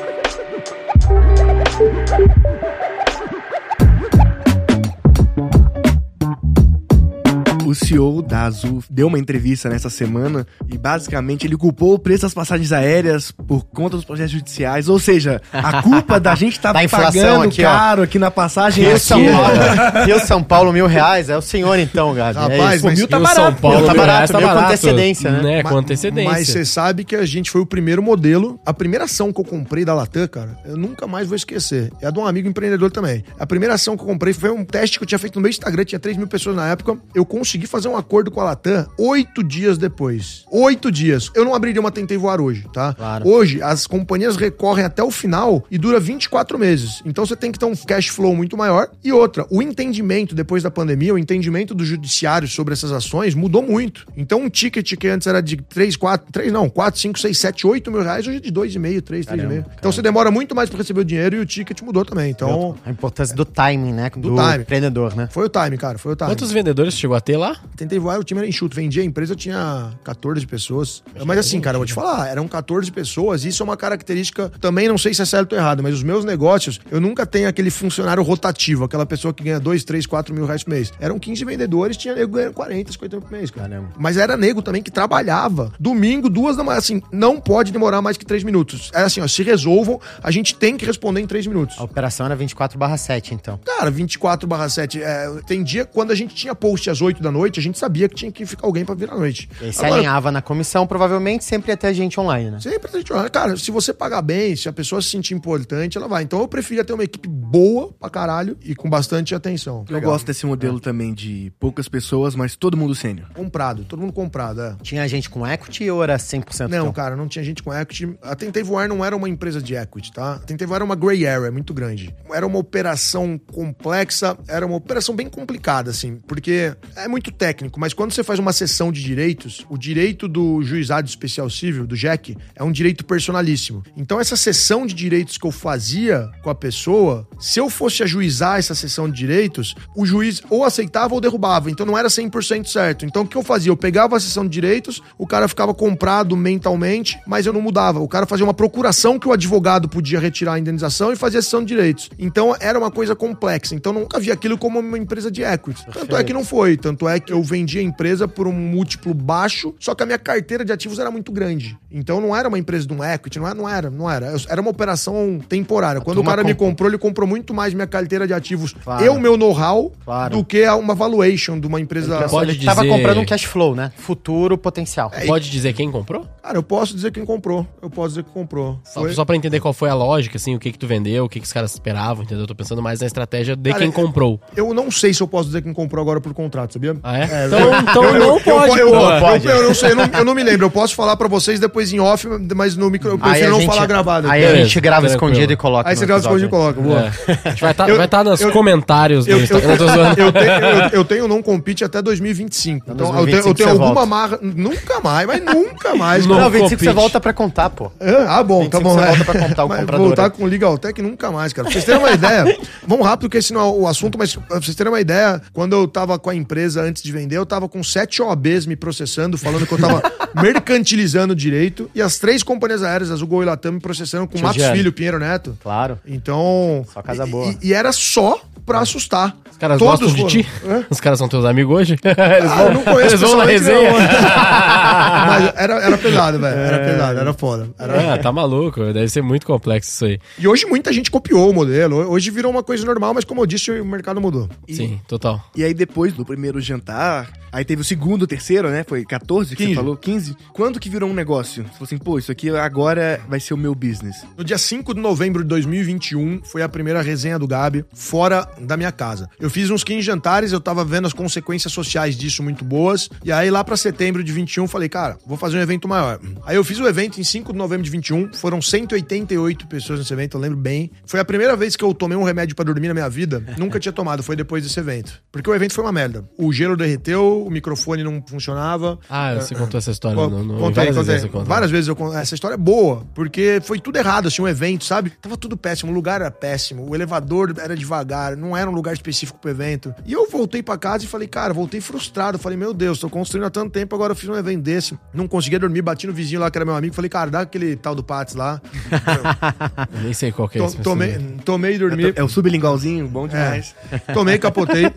[7.71, 12.23] O CEO da Azul deu uma entrevista nessa semana e basicamente ele culpou o preço
[12.23, 14.89] das passagens aéreas por conta dos processos judiciais.
[14.89, 17.71] Ou seja, a culpa da gente estar Da inflação pagando aqui, ó.
[17.71, 19.21] caro aqui na passagem Rio é São.
[19.25, 21.29] Paulo, Rio São Paulo, mil reais.
[21.29, 22.39] É o senhor então, Gabi.
[22.39, 22.87] é Rapaz, isso.
[22.87, 25.63] mas- mil tá o barato, São Paulo, tá mil barato, reais meio com antecedência, né?
[25.63, 26.31] Com antecedência.
[26.33, 28.59] Mas você sabe que a gente foi o primeiro modelo.
[28.67, 31.93] A primeira ação que eu comprei da Latam, cara, eu nunca mais vou esquecer.
[32.03, 33.23] É a de um amigo empreendedor também.
[33.39, 35.51] A primeira ação que eu comprei foi um teste que eu tinha feito no meu
[35.51, 36.99] Instagram, tinha 3 mil pessoas na época.
[37.15, 40.45] Eu consegui fazer um acordo com a Latam oito dias depois.
[40.51, 41.31] Oito dias.
[41.35, 42.95] Eu não abriria uma Tentei Voar hoje, tá?
[42.95, 43.29] Claro.
[43.29, 47.03] Hoje, as companhias recorrem até o final e dura 24 meses.
[47.05, 48.89] Então você tem que ter um cash flow muito maior.
[49.03, 53.63] E outra, o entendimento depois da pandemia, o entendimento do judiciário sobre essas ações mudou
[53.63, 54.07] muito.
[54.17, 57.67] Então um ticket que antes era de 3, 4, 3 não, 4, 5, 6, 7,
[57.67, 59.65] 8 mil reais, hoje é de 2,5, 3, 3,5.
[59.79, 62.31] Então você demora muito mais para receber o dinheiro e o ticket mudou também.
[62.31, 64.11] Então A importância do timing, né?
[64.17, 64.63] Do, timing.
[64.63, 65.29] empreendedor, né?
[65.31, 66.31] foi o time, cara, foi o time.
[66.31, 67.50] Quantos vendedores chegou a ter lá?
[67.77, 68.77] Tentei voar, o time era enxuto.
[68.77, 71.03] Vendia a empresa, tinha 14 pessoas.
[71.25, 73.45] Mas assim, cara, eu vou te falar, eram 14 pessoas.
[73.45, 76.25] Isso é uma característica, também não sei se é certo ou errado, mas os meus
[76.25, 80.47] negócios, eu nunca tenho aquele funcionário rotativo, aquela pessoa que ganha 2, 3, 4 mil
[80.47, 80.93] reais por mês.
[81.01, 83.69] Eram 15 vendedores, tinha nego ganhando 40, 50 mil por mês, cara.
[83.69, 83.89] Caramba.
[83.99, 85.73] Mas era nego também que trabalhava.
[85.79, 88.91] Domingo, duas da manhã, assim, não pode demorar mais que 3 minutos.
[88.95, 91.77] Era assim, ó, se resolvam, a gente tem que responder em 3 minutos.
[91.79, 93.59] A operação era 24 7, então.
[93.65, 95.03] Cara, 24 barra 7.
[95.03, 98.09] É, tem dia, quando a gente tinha post às 8 da noite, a gente sabia
[98.09, 99.49] que tinha que ficar alguém pra vir à noite.
[99.61, 102.61] E aí se Agora, alinhava na comissão, provavelmente sempre ia ter gente online, né?
[102.61, 105.97] Sempre a gente olha, cara, se você pagar bem, se a pessoa se sentir importante,
[105.97, 106.23] ela vai.
[106.23, 109.85] Então eu preferia ter uma equipe boa pra caralho e com bastante atenção.
[109.89, 113.29] Eu gosto desse modelo também de poucas pessoas, mas todo mundo sênior.
[113.35, 114.77] Comprado, todo mundo comprado, é.
[114.83, 116.93] Tinha gente com equity ou era 100% Não, teu?
[116.93, 118.17] cara, não tinha gente com equity.
[118.23, 120.35] A Tentei Voar não era uma empresa de equity, tá?
[120.35, 122.15] A Tentei Voar era uma gray area muito grande.
[122.33, 127.93] Era uma operação complexa, era uma operação bem complicada, assim, porque é muito técnico, mas
[127.93, 132.37] quando você faz uma sessão de direitos, o direito do juizado especial civil, do JEC,
[132.55, 133.83] é um direito personalíssimo.
[133.97, 138.59] Então, essa sessão de direitos que eu fazia com a pessoa, se eu fosse ajuizar
[138.59, 141.71] essa sessão de direitos, o juiz ou aceitava ou derrubava.
[141.71, 143.05] Então, não era 100% certo.
[143.05, 143.71] Então, o que eu fazia?
[143.71, 148.01] Eu pegava a sessão de direitos, o cara ficava comprado mentalmente, mas eu não mudava.
[148.01, 151.43] O cara fazia uma procuração que o advogado podia retirar a indenização e fazia a
[151.43, 152.11] sessão de direitos.
[152.19, 153.75] Então, era uma coisa complexa.
[153.75, 155.85] Então, eu nunca vi aquilo como uma empresa de equity.
[155.93, 156.77] Tanto é que não foi.
[156.77, 160.19] Tanto é que eu vendi a empresa por um múltiplo baixo, só que a minha
[160.19, 161.79] carteira de ativos era muito grande.
[161.91, 164.27] Então, não era uma empresa de um equity, não era, não era, não era.
[164.27, 166.01] Eu- Era uma operação temporária.
[166.01, 166.89] Quando o cara me comprou.
[166.89, 169.05] ele comprou muito mais minha carteira de ativos Claro.
[169.05, 170.37] e o meu know-how Claro.
[170.39, 172.27] do que uma valuation de uma empresa.
[172.29, 173.93] Pode Ele tava dizer- comprando um cash flow, né?
[173.97, 175.11] Futuro potencial.
[175.27, 176.27] Pode dizer quem comprou?
[176.43, 177.67] Cara, eu posso dizer quem comprou.
[177.83, 178.79] Eu posso dizer que comprou.
[178.85, 181.25] Só, Foi- só pra entender qual foi a lógica, assim, o que que tu vendeu,
[181.25, 182.43] o que que os caras esperavam, entendeu?
[182.45, 184.41] Eu tô pensando mais na estratégia de Cara, quem comprou.
[184.57, 186.97] Eu não sei se eu posso dizer quem comprou agora por contrato, sabia?
[187.03, 187.47] Ah, é?
[187.47, 190.67] então então não pode, eu, eu, eu não sei, eu não, eu não me lembro.
[190.67, 193.71] Eu posso falar pra vocês depois em off, mas no micro eu prefiro não gente-
[193.71, 194.29] falar gravado.
[194.31, 195.31] Aí a gente grava tranquilo.
[195.33, 195.89] escondido e coloca.
[195.89, 196.81] Aí você grava escondido e coloca.
[196.81, 197.01] Boa.
[197.01, 197.39] É.
[197.45, 199.77] A gente vai estar Eu- vai tá nos eu- comentários do Instagram.
[200.17, 202.87] Eu tenho, eu, eu tenho não compete até 2025.
[202.91, 204.07] Então eu tenho, eu 2025 tenho alguma volta.
[204.07, 204.39] marra.
[204.43, 206.27] Nunca mais, mas nunca mais.
[206.27, 206.45] Não cara.
[206.45, 207.91] Não, 25 você volta pra contar, pô.
[208.29, 208.95] Ah, bom, tá 25 bom.
[208.95, 209.07] você é.
[209.09, 211.65] volta pra contar o comprador Voltar com o Legaltech nunca mais, cara.
[211.67, 214.61] Pra vocês terem uma ideia, vamos rápido, porque esse não é o assunto, mas pra
[214.61, 217.69] vocês terem uma ideia, quando eu tava com a empresa antes de vender, eu tava
[217.69, 220.03] com sete OABs me processando, falando que eu tava
[220.41, 224.63] mercantilizando direito, e as três companhias aéreas, Azul, Gol e Latam, me processando com Matos.
[224.63, 225.57] Filho, Pinheiro Neto.
[225.63, 225.99] Claro.
[226.07, 226.85] Então.
[226.93, 227.57] Só casa boa.
[227.63, 229.37] E, e era só pra assustar.
[229.51, 230.49] Os caras Todos gostam de ti?
[230.67, 230.85] Hã?
[230.89, 231.97] Os caras são teus amigos hoje?
[232.05, 233.91] Eles Ah, eu não conheço eles vão na resenha?
[233.91, 233.99] não.
[235.27, 236.57] Mas era, era pesado, velho.
[236.59, 237.69] Era pesado, era foda.
[237.79, 238.81] Era, Ah, tá maluco.
[238.93, 240.19] Deve ser muito complexo isso aí.
[240.39, 241.97] E hoje muita gente copiou o modelo.
[242.11, 244.49] Hoje virou uma coisa normal, mas como eu disse, o mercado mudou.
[244.69, 245.45] Sim, total.
[245.55, 248.85] E aí depois do primeiro jantar, aí teve o segundo, o terceiro, né?
[248.87, 249.69] Foi 14 que 15.
[249.71, 249.97] você falou?
[249.97, 250.37] 15.
[250.53, 251.63] Quando que virou um negócio?
[251.65, 254.25] Você falou assim, pô, isso aqui agora vai ser o meu business.
[254.37, 258.77] No dia 5 de novembro de 2021, foi a primeira resenha do Gabi fora da
[258.77, 259.29] minha casa.
[259.39, 263.09] Eu fiz uns 15 jantares, eu tava vendo as consequências sociais disso muito boas.
[263.25, 266.19] E aí, lá pra setembro de 21, falei, cara, vou fazer um evento maior.
[266.45, 270.13] Aí eu fiz o evento em 5 de novembro de 21, foram 188 pessoas nesse
[270.13, 270.91] evento, eu lembro bem.
[271.05, 273.45] Foi a primeira vez que eu tomei um remédio pra dormir na minha vida.
[273.59, 275.23] Nunca tinha tomado, foi depois desse evento.
[275.31, 276.25] Porque o evento foi uma merda.
[276.39, 278.99] O gelo derreteu, o microfone não funcionava.
[279.09, 281.15] Ah, você contou essa história no, no, contei, várias contei.
[281.15, 281.31] vezes.
[281.47, 282.17] Várias vezes eu conto.
[282.17, 285.11] Essa história é boa, porque foi tudo errado, assim, um evento, sabe?
[285.21, 288.93] Tava tudo péssimo, o lugar era péssimo, o elevador era devagar, não era um lugar
[288.95, 289.95] específico pro evento.
[290.07, 292.39] E eu voltei pra casa e falei, cara, voltei frustrado.
[292.39, 294.99] Falei, meu Deus, tô construindo há tanto tempo, agora eu fiz um evento desse.
[295.13, 297.77] Não conseguia dormir, bati no vizinho lá, que era meu amigo, falei, cara, dá aquele
[297.77, 298.61] tal do Pats lá.
[299.95, 300.79] Eu nem sei qual que é To- esse.
[300.79, 302.13] tomei, tomei e dormi.
[302.17, 303.75] É o sublingualzinho, bom demais.
[304.13, 304.85] Tomei, capotei.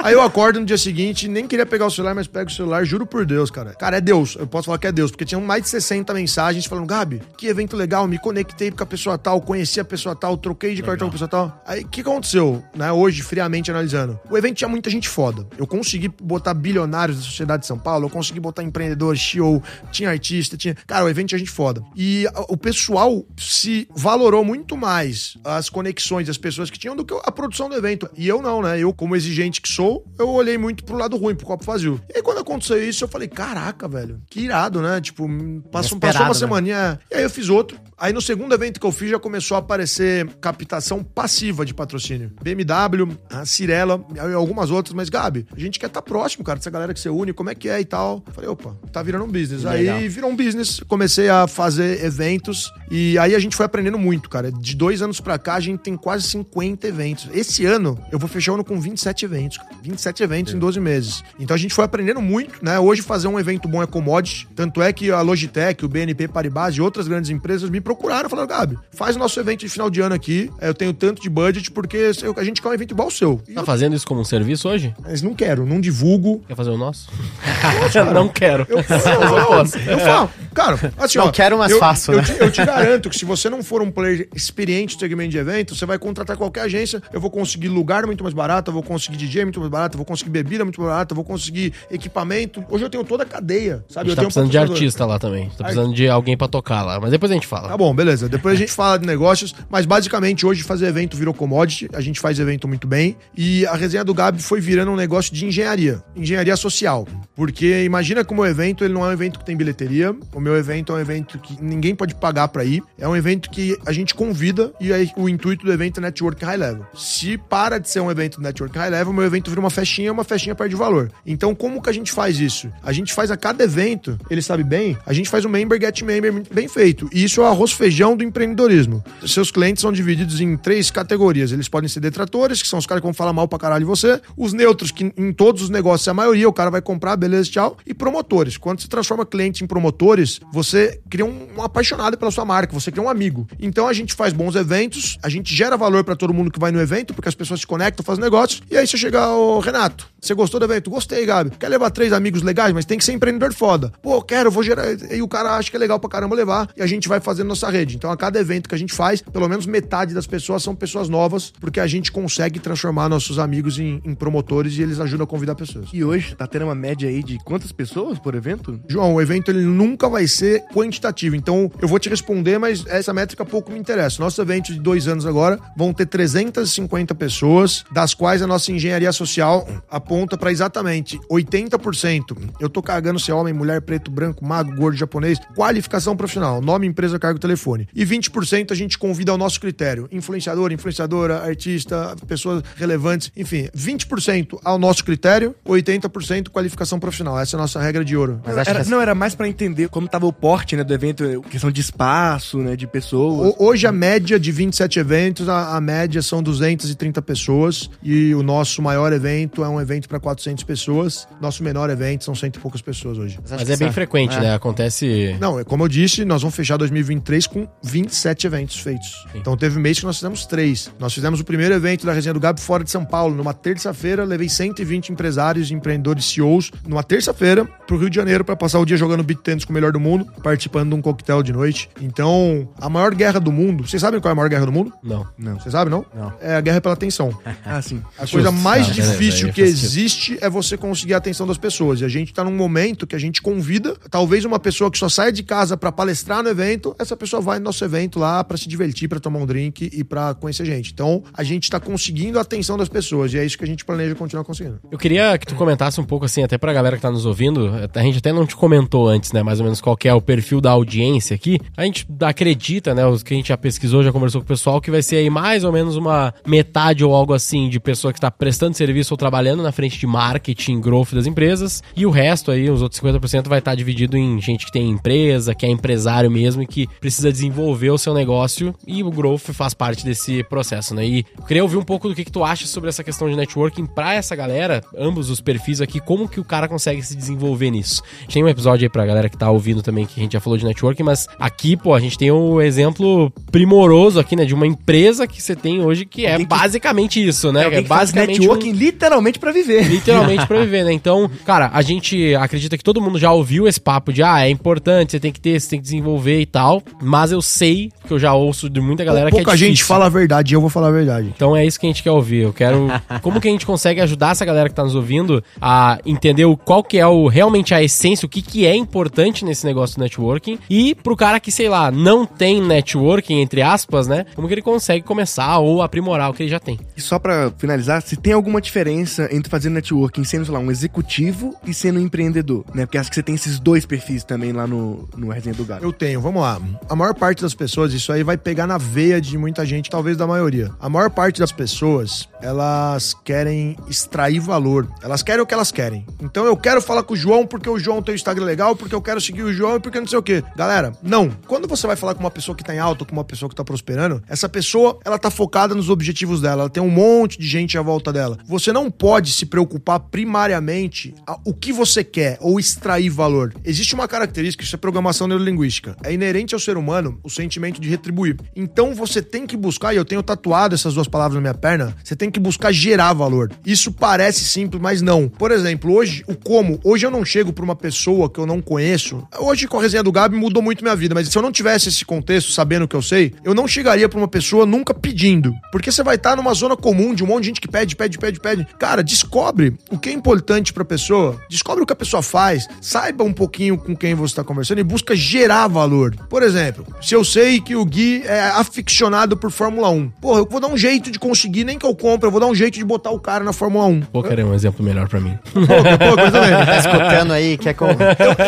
[0.00, 2.84] Aí eu acordo no dia seguinte, nem queria pegar o celular, mas pego o celular,
[2.84, 3.74] juro por Deus, cara.
[3.74, 4.36] Cara, é Deus.
[4.38, 7.48] Eu posso falar que é Deus, porque tinham mais de 60 mensagens falando, Gabi, que
[7.48, 11.08] evento legal, me conectei com a pessoa tal, conheci a pessoa tal, troquei de cartão
[11.08, 11.62] com a pessoa tal.
[11.66, 14.18] Aí, o que aconteceu, né, hoje, friamente analisando?
[14.30, 15.44] O evento tinha muita gente foda.
[15.58, 20.10] Eu consegui botar bilionários da sociedade de São Paulo, eu consegui botar empreendedores, CEO, tinha
[20.10, 20.76] artista, tinha...
[20.86, 21.82] Cara, o evento tinha gente foda.
[21.96, 27.14] E o pessoal se valorou muito mais as conexões das pessoas que tinham do que
[27.24, 28.08] a produção do evento.
[28.16, 28.78] E eu não, né?
[28.78, 29.87] Eu, como exigente que sou,
[30.18, 32.00] eu olhei muito pro lado ruim, pro copo vazio.
[32.08, 35.00] E aí, quando aconteceu isso, eu falei, caraca, velho, que irado, né?
[35.00, 35.28] Tipo,
[35.70, 36.34] passou, passou uma né?
[36.34, 37.00] semaninha.
[37.10, 37.78] E aí eu fiz outro.
[38.00, 42.30] Aí no segundo evento que eu fiz, já começou a aparecer captação passiva de patrocínio.
[42.40, 44.94] BMW, a Cirela e algumas outras.
[44.94, 47.54] Mas, Gabi, a gente quer estar próximo, cara, dessa galera que você une, como é
[47.54, 48.22] que é e tal.
[48.32, 49.64] Falei, opa, tá virando um business.
[49.64, 49.96] Legal.
[49.96, 54.30] Aí virou um business, comecei a fazer eventos e aí a gente foi aprendendo muito,
[54.30, 54.52] cara.
[54.52, 57.28] De dois anos pra cá, a gente tem quase 50 eventos.
[57.32, 59.58] Esse ano, eu vou fechar o ano com 27 eventos.
[59.58, 59.70] cara.
[59.82, 61.24] 27 eventos em 12 meses.
[61.38, 62.78] Então a gente foi aprendendo muito, né?
[62.78, 64.48] Hoje fazer um evento bom é commodity.
[64.54, 68.30] Tanto é que a Logitech, o BNP Paribas e outras grandes empresas me procuraram e
[68.30, 70.50] falaram, Gabi, faz o nosso evento de final de ano aqui.
[70.60, 73.40] Eu tenho tanto de budget porque a gente quer um evento igual o seu.
[73.48, 74.94] E Tá eu- fazendo isso como um serviço hoje?
[75.02, 76.42] Mas não quero, não divulgo.
[76.46, 77.08] Quer fazer o nosso?
[78.12, 78.66] não quero.
[78.68, 78.84] Eu, eu
[79.92, 80.30] eu falo.
[80.54, 82.24] Cara, assim, Não ó, quero, mas eu, faço, eu, né?
[82.24, 85.38] te, eu te garanto que se você não for um player experiente no segmento de
[85.38, 88.82] evento, você vai contratar qualquer agência, eu vou conseguir lugar muito mais barato, eu vou
[88.82, 91.72] conseguir DJ muito mais barato, eu vou conseguir bebida muito mais barato, eu vou conseguir
[91.90, 92.64] equipamento.
[92.68, 94.08] Hoje eu tenho toda a cadeia, A sabe?
[94.08, 95.48] gente eu tá tenho um precisando de artista lá também.
[95.50, 96.98] Tá precisando de alguém pra tocar lá.
[96.98, 97.68] Mas depois a gente fala.
[97.68, 98.28] Tá bom, beleza.
[98.28, 102.18] Depois a gente fala de negócios, mas basicamente hoje fazer evento virou commodity, a gente
[102.18, 106.02] faz evento muito bem e a resenha do Gabi foi virando um negócio de engenharia,
[106.16, 107.06] engenharia social.
[107.36, 110.56] Porque imagina como o evento, ele não é um evento que tem bilheteria, o meu
[110.56, 113.92] evento é um evento que ninguém pode pagar pra ir, é um evento que a
[113.92, 116.84] gente convida e aí o intuito do evento é network high level.
[116.96, 120.24] Se para de ser um evento network high level, meu evento vira uma festinha, uma
[120.24, 121.12] festinha perde valor.
[121.24, 122.68] Então como que a gente faz isso?
[122.82, 126.02] A gente faz a cada evento, ele sabe bem, a gente faz um member get
[126.02, 127.08] member bem feito.
[127.12, 129.02] E isso é o arroz feijão do empreendedorismo.
[129.26, 131.52] Seus clientes são divididos em três categorias.
[131.52, 133.86] Eles podem ser detratores, que são os caras que vão falar mal pra caralho de
[133.86, 134.20] você.
[134.36, 137.50] Os neutros, que em todos os negócios é a maioria, o cara vai comprar, beleza,
[137.50, 137.76] tchau.
[137.86, 138.56] E promotores.
[138.56, 142.90] Quando se transforma cliente em promotores, você cria um, um apaixonado pela sua marca, você
[142.90, 143.46] cria um amigo.
[143.58, 146.70] Então a gente faz bons eventos, a gente gera valor pra todo mundo que vai
[146.70, 148.62] no evento, porque as pessoas se conectam, fazem negócios.
[148.70, 150.90] E aí você chega, ô Renato, você gostou do evento?
[150.90, 151.50] Gostei, Gabi.
[151.58, 153.92] Quer levar três amigos legais, mas tem que ser empreendedor foda.
[154.02, 154.86] Pô, quero, vou gerar.
[155.12, 156.68] E o cara acha que é legal pra caramba levar.
[156.76, 157.96] E a gente vai fazendo nossa rede.
[157.96, 161.08] Então, a cada evento que a gente faz, pelo menos metade das pessoas são pessoas
[161.08, 165.26] novas, porque a gente consegue transformar nossos amigos em, em promotores e eles ajudam a
[165.26, 165.88] convidar pessoas.
[165.92, 168.80] E hoje tá tendo uma média aí de quantas pessoas por evento?
[168.88, 171.34] João, o evento ele nunca vai ser quantitativo.
[171.34, 174.22] Então, eu vou te responder, mas essa métrica pouco me interessa.
[174.22, 179.12] Nossos eventos de dois anos agora vão ter 350 pessoas, das quais a nossa engenharia
[179.12, 182.36] social aponta para exatamente 80%.
[182.60, 185.38] Eu tô cagando se é homem, mulher, preto, branco, mago, gordo, japonês.
[185.54, 187.88] Qualificação profissional, nome, empresa, cargo, telefone.
[187.94, 190.08] E 20% a gente convida ao nosso critério.
[190.12, 193.30] Influenciador, influenciadora, artista, pessoas relevantes.
[193.36, 197.38] Enfim, 20% ao nosso critério, 80% qualificação profissional.
[197.38, 198.40] Essa é a nossa regra de ouro.
[198.44, 200.92] Mas acho Era- que Não, era mais pra entender como tava o porte, né, do
[200.94, 203.54] evento, questão de espaço, né, de pessoas.
[203.58, 208.42] O- Hoje a média de 27 eventos, a, a média são 230 pessoas e o
[208.42, 211.26] nosso maior evento é um evento para 400 pessoas.
[211.40, 213.38] Nosso menor evento são cento e poucas pessoas hoje.
[213.48, 214.40] Mas que é bem frequente, é.
[214.40, 214.54] né?
[214.54, 215.36] Acontece.
[215.40, 219.26] Não, é como eu disse, nós vamos fechar 2023 com 27 eventos feitos.
[219.34, 220.90] Então teve mês que nós fizemos três.
[220.98, 223.34] Nós fizemos o primeiro evento da Resenha do Gabi fora de São Paulo.
[223.34, 228.78] Numa terça-feira, levei 120 empresários, empreendedores, CEOs, numa terça-feira, pro Rio de Janeiro para passar
[228.78, 231.52] o dia jogando beat tênis com o melhor do mundo, participando de um coquetel de
[231.52, 231.88] noite.
[232.00, 234.92] Então, a maior guerra do mundo, vocês sabem qual é a maior guerra do mundo?
[235.02, 235.26] Não.
[235.38, 235.54] Não.
[235.60, 236.04] Vocês sabem, não?
[236.14, 236.32] Não.
[236.40, 237.36] É a guerra pela atenção.
[237.70, 238.02] Ah, sim.
[238.18, 239.84] A coisa mais Ah, difícil aí que faz sentido.
[239.86, 242.00] existe é você conseguir a atenção das pessoas.
[242.00, 245.06] E a gente tá num momento que a gente convida, talvez uma pessoa que só
[245.08, 248.56] saia de casa pra palestrar no evento, essa pessoa vai no nosso evento lá pra
[248.56, 250.92] se divertir, pra tomar um drink e pra conhecer gente.
[250.92, 253.84] Então, a gente tá conseguindo a atenção das pessoas e é isso que a gente
[253.84, 254.80] planeja continuar conseguindo.
[254.90, 257.70] Eu queria que tu comentasse um pouco assim, até pra galera que tá nos ouvindo.
[257.94, 259.42] A gente até não te comentou antes, né?
[259.42, 261.58] Mais ou menos qual é o perfil da audiência aqui.
[261.76, 263.06] A gente acredita, né?
[263.06, 265.28] Os que a gente já pesquisou, já conversou com o pessoal, que vai ser aí
[265.28, 269.18] mais ou menos uma metade ou algo assim de pessoa que tá prestando serviço ou
[269.18, 271.82] trabalhando na frente de marketing, growth das empresas.
[271.96, 275.54] E o resto aí, os outros 50% vai estar dividido em gente que tem empresa,
[275.54, 278.74] que é empresário mesmo e que precisa desenvolver o seu negócio.
[278.86, 281.06] E o growth faz parte desse processo, né?
[281.06, 283.34] E eu queria ouvir um pouco do que, que tu acha sobre essa questão de
[283.36, 287.70] networking pra essa galera, ambos os perfis aqui, como que o cara consegue se desenvolver
[287.70, 288.02] nisso.
[288.18, 290.32] A gente tem um episódio aí pra galera que tá ouvindo também, que a gente
[290.32, 294.44] já falou de networking, mas aqui, pô, a gente tem um exemplo primoroso aqui, né,
[294.44, 297.66] de uma empresa que você tem hoje que é que- basicamente isso, né?
[297.66, 299.82] É faz basicamente networking um- literalmente pra viver.
[299.88, 300.92] Literalmente pra viver, né?
[300.92, 304.50] Então, cara, a gente acredita que todo mundo já ouviu esse papo de ah, é
[304.50, 306.82] importante, você tem que ter, você tem que desenvolver e tal.
[307.02, 309.86] Mas eu sei, que eu já ouço de muita galera Pouca que é gente difícil.
[309.86, 311.32] fala a verdade e eu vou falar a verdade.
[311.34, 312.42] Então é isso que a gente quer ouvir.
[312.42, 312.88] Eu quero.
[313.22, 316.56] Como que a gente consegue ajudar essa galera que tá nos ouvindo a entender o,
[316.56, 320.02] qual que é o realmente a essência, o que, que é importante nesse negócio do
[320.02, 320.58] networking.
[320.68, 324.26] E pro cara que, sei lá, não tem networking, entre aspas, né?
[324.34, 326.78] Como que ele consegue começar ou aprimorar o que ele já tem.
[326.96, 330.70] E só pra finalizar, se tem alguma diferença entre fazer networking sendo, sei lá, um
[330.70, 332.86] executivo e sendo um empreendedor, né?
[332.86, 335.84] Porque acho que você tem esses dois perfis também lá no, no Resenha do Gato.
[335.84, 336.60] Eu tenho, vamos lá.
[336.88, 340.16] A maior parte das pessoas, isso aí vai pegar na veia de muita gente, talvez
[340.16, 340.70] da maioria.
[340.80, 344.88] A maior parte das pessoas, elas querem extrair valor.
[345.02, 346.06] Elas querem o que elas querem.
[346.18, 348.94] Então eu quero falar com o João porque o João tem o Instagram legal, porque
[348.94, 350.42] eu quero seguir o João e porque não sei o quê.
[350.56, 351.28] Galera, não.
[351.46, 353.54] Quando você vai falar com uma pessoa que tá em alta, com uma pessoa que
[353.54, 356.62] tá prosperando, essa pessoa, ela tá focada nos objetivos dela.
[356.62, 358.38] Ela tem um monte de gente à volta dela.
[358.46, 363.52] Você não pode se preocupar primariamente o que você quer ou extrair valor.
[363.62, 365.94] Existe uma característica, isso é programação neurolinguística.
[366.02, 368.36] É inerente ao ser humano o sentimento de retribuir.
[368.54, 371.94] Então você tem que buscar, e eu tenho tatuado essas duas palavras na minha perna,
[372.02, 373.50] você tem que buscar gerar valor.
[373.64, 375.28] Isso parece simples, mas não.
[375.28, 378.60] Por exemplo, hoje, o como, hoje eu não chego pra uma pessoa que eu não
[378.60, 381.52] conheço, Hoje, com a resenha do Gabi, mudou muito minha vida, mas se eu não
[381.52, 384.92] tivesse esse contexto, sabendo o que eu sei, eu não chegaria pra uma pessoa nunca
[384.92, 385.54] pedindo.
[385.70, 388.18] Porque você vai estar numa zona comum de um monte de gente que pede, pede,
[388.18, 388.66] pede, pede.
[388.78, 393.22] Cara, descobre o que é importante pra pessoa, descobre o que a pessoa faz, saiba
[393.24, 396.14] um pouquinho com quem você tá conversando e busca gerar valor.
[396.28, 396.67] Por exemplo,
[397.00, 400.68] se eu sei que o Gui é aficionado por Fórmula 1, porra, eu vou dar
[400.68, 403.10] um jeito de conseguir, nem que eu compre, eu vou dar um jeito de botar
[403.10, 404.00] o cara na Fórmula 1.
[404.12, 405.38] Poker é um exemplo melhor pra mim.
[405.52, 406.50] Poker também.
[406.66, 407.88] Tá escutando aí, quer con-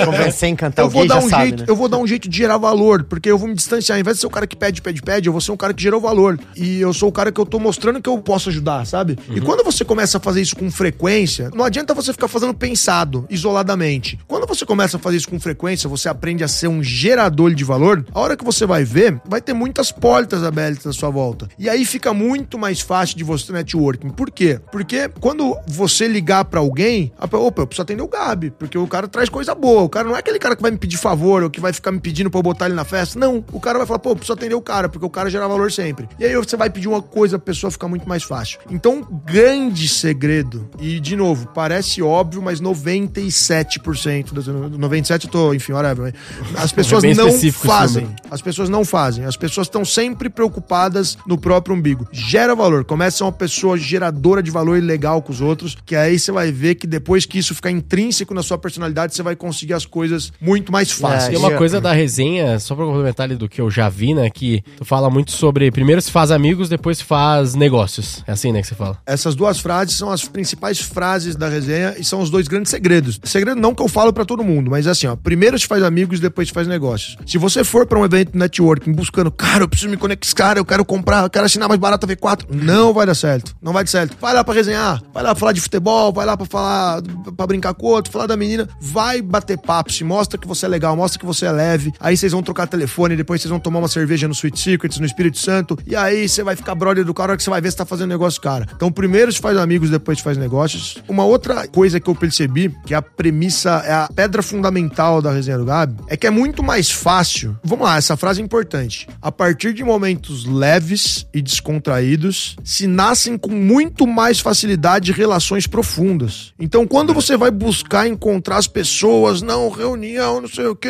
[0.05, 1.67] convencer em cantar eu o vou gay, dar já um sabe, jeito, né?
[1.69, 3.97] eu vou dar um jeito de gerar valor, porque eu vou me distanciar.
[3.97, 5.73] Ao invés de ser o cara que pede, pede, pede, eu vou ser um cara
[5.75, 6.39] que gerou valor.
[6.57, 9.19] E eu sou o cara que eu tô mostrando que eu posso ajudar, sabe?
[9.35, 13.27] E quando você começa a fazer isso com frequência, não adianta você ficar fazendo pensado,
[13.31, 14.19] isoladamente.
[14.27, 17.65] Quando você começa a fazer isso com frequência, você aprende a ser um gerador de
[17.65, 18.05] valor.
[18.15, 21.49] A hora que você vai ver, vai ter muitas portas abertas à sua volta.
[21.59, 24.11] E aí fica muito mais fácil de você networking.
[24.11, 24.61] Por quê?
[24.73, 29.07] Porque quando você ligar pra alguém, opa, eu preciso atender o Gabi, porque o cara
[29.09, 29.83] traz coisa boa.
[29.83, 31.93] O cara não é aquele cara que vai me pedir favor ou que vai ficar
[31.93, 33.19] me pedindo pra eu botar ele na festa.
[33.19, 33.45] Não.
[33.53, 35.71] O cara vai falar, pô, eu preciso atender o cara, porque o cara gera valor
[35.73, 36.09] sempre.
[36.19, 38.59] E aí você vai pedir uma coisa, a pessoa fica muito mais fácil.
[38.71, 40.69] Então, grande segredo.
[40.79, 46.13] E, de novo, parece óbvio, mas 97%, das- 97% eu tô, enfim, whatever.
[46.57, 47.51] As pessoas É não esse
[48.01, 48.17] fazem.
[48.31, 49.25] As pessoas não fazem.
[49.25, 52.07] As pessoas estão sempre preocupadas no próprio umbigo.
[52.13, 52.85] Gera valor.
[52.85, 56.19] Começa a ser uma pessoa geradora de valor e legal com os outros, que aí
[56.19, 59.75] você vai ver que depois que isso ficar intrínseco na sua personalidade, você vai conseguir
[59.75, 61.29] as coisas muito mais fáceis.
[61.29, 64.15] Tem E uma coisa da resenha, só pra complementar ali do que eu já vi,
[64.15, 64.31] né?
[64.31, 68.23] Que tu fala muito sobre primeiro se faz amigos, depois se faz negócios.
[68.27, 68.99] É assim, né, que você fala.
[69.07, 73.21] Essas duas frases são as principais frases da resenha e são os dois grandes segredos.
[73.25, 76.21] Segredo não que eu falo pra todo mundo, mas assim, ó, primeiro se faz amigos,
[76.21, 77.17] depois se faz negócios.
[77.27, 80.65] Se você for pra um evento networking buscando, cara, eu preciso me conectar cara, eu
[80.65, 83.55] quero comprar, eu quero assinar mais barato a V4, não vai dar certo.
[83.61, 84.17] Não vai dar certo.
[84.21, 87.03] Vai lá pra resenhar, vai lá pra falar de futebol, vai lá pra falar,
[87.37, 90.67] pra brincar com o outro, falar da menina, vai bater papo, se mostra que você
[90.67, 91.93] é legal, mostra que você é leve.
[91.99, 95.07] Aí vocês vão trocar telefone, depois vocês vão tomar uma cerveja no Sweet Secrets, no
[95.07, 97.77] Espírito Santo, e aí você vai ficar brother do cara, que você vai ver se
[97.77, 98.67] tá fazendo negócio, cara.
[98.75, 100.99] Então, primeiro se faz amigos, depois se faz negócios.
[101.09, 105.33] Uma outra coisa que eu percebi, que é a premissa, é a pedra fundamental da
[105.33, 107.59] resenha do Gabi, é que é muito mais fácil.
[107.71, 109.07] Vamos lá, essa frase é importante.
[109.23, 116.53] A partir de momentos leves e descontraídos, se nascem com muito mais facilidade relações profundas.
[116.59, 120.89] Então, quando você vai buscar encontrar as pessoas, não, reunião, não sei o que,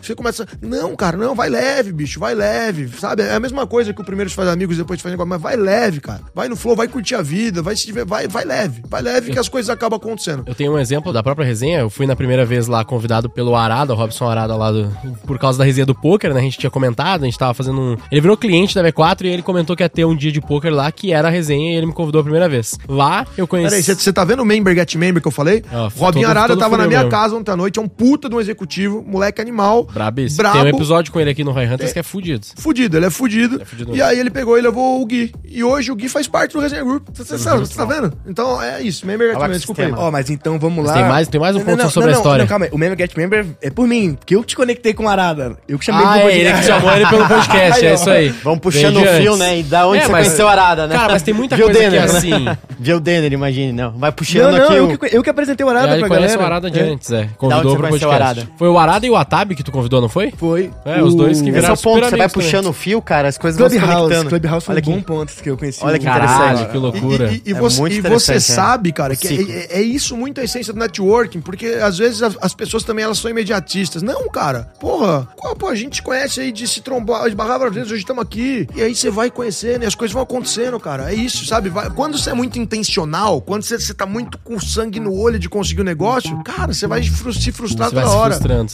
[0.00, 0.46] você começa.
[0.62, 3.24] Não, cara, não, vai leve, bicho, vai leve, sabe?
[3.24, 5.56] É a mesma coisa que o primeiro faz amigos, depois se faz negócio, mas vai
[5.56, 6.22] leve, cara.
[6.34, 9.38] Vai no flow, vai curtir a vida, vai se vai, vai leve, vai leve que
[9.38, 10.44] as coisas acabam acontecendo.
[10.46, 11.80] Eu tenho um exemplo da própria resenha.
[11.80, 14.90] Eu fui na primeira vez lá convidado pelo Arada, o Robson Arada lá do,
[15.26, 16.40] por causa da resenha do poker, né?
[16.40, 17.96] A gente tinha comentado, a gente tava fazendo um.
[18.10, 20.72] Ele virou cliente da V4 e ele comentou que ia ter um dia de poker
[20.72, 22.78] lá que era a resenha e ele me convidou a primeira vez.
[22.88, 23.70] Lá eu conheci.
[23.70, 25.62] Peraí, você tá vendo o Member Get Member que eu falei?
[25.72, 27.10] Ó, Robinho todo- Arada todo tava na minha mesmo.
[27.10, 29.84] casa ontem à noite, é um puta de um executivo, moleque animal.
[29.92, 30.38] Brabíssimo.
[30.42, 30.58] Brabo.
[30.62, 32.46] Tem um episódio com ele aqui no Roy Hunters que é fudido.
[32.56, 33.60] Fudido, ele é fudido.
[33.60, 34.08] é fudido e mesmo.
[34.08, 35.32] aí ele pegou e levou o Gui.
[35.44, 37.08] E hoje o Gui faz parte do Resenha Group.
[37.12, 38.12] Você, você, sabe, você tá vendo?
[38.26, 39.06] Então é isso.
[39.06, 39.92] Member Get Member, desculpa aí.
[39.96, 40.94] Ó, mas então vamos lá.
[40.94, 42.42] tem mais- tem mais um Não, ponto não, sobre não, a história.
[42.44, 42.70] Não, calma aí.
[42.72, 45.56] O Member Get Member é por mim, porque eu te conectei com o Arada.
[45.68, 46.40] Eu que chamei Ah, pro é, podcast.
[46.48, 48.28] ele que chamou ele pelo podcast, é isso aí.
[48.44, 49.58] Vamos puxando o fio, né?
[49.58, 50.94] E da onde É, você mas- conheceu a Arada, né?
[50.94, 52.18] Cara, mas tem muita Viu coisa Denner, que né?
[52.18, 52.58] assim.
[52.78, 53.92] Viu o Denner, imagine, não.
[53.92, 54.98] Vai Não, puxando não, aqui eu o...
[54.98, 56.42] que, eu que apresentei o Arada É, ele pra conhece galera.
[56.42, 56.82] o Arada de É.
[56.82, 57.28] antes, é.
[57.36, 58.14] Convidou pro o podcast.
[58.14, 58.48] Arada?
[58.56, 60.32] Foi o Arada e o Atab que tu convidou, não foi?
[60.36, 60.70] Foi.
[60.84, 63.28] É, os dois que Esse é viraram o ponto, você vai puxando o fio, cara,
[63.28, 64.02] as coisas vão se Clubhouse.
[64.02, 64.28] conectando.
[64.30, 65.80] Clubhouse foi Olha um que- bom ponto que eu conheci.
[65.82, 66.70] Olha que interessante.
[66.70, 67.30] que loucura.
[67.44, 68.40] E, É você, e né?
[68.40, 72.22] sabe, cara, que é, é- é isso muito a essência do networking, porque às vezes
[72.22, 74.02] as, as pessoas também elas são imediatistas.
[74.02, 77.90] Não, cara, porra, qual- pô, a gente conhece aí de se trombar, esbarrar várias vezes,
[77.92, 78.66] hoje estamos aqui.
[78.74, 81.10] E aí você vai conhecendo e as coisas vão acontecendo, cara.
[81.10, 81.68] É isso, sabe?
[81.68, 85.38] Vai- quando você é muito intencional, quando você, você tá muito com sangue no olho
[85.38, 88.34] de conseguir o negócio, cara, você vai se frustrar Você vai toda se hora.
[88.34, 88.72] frustrando.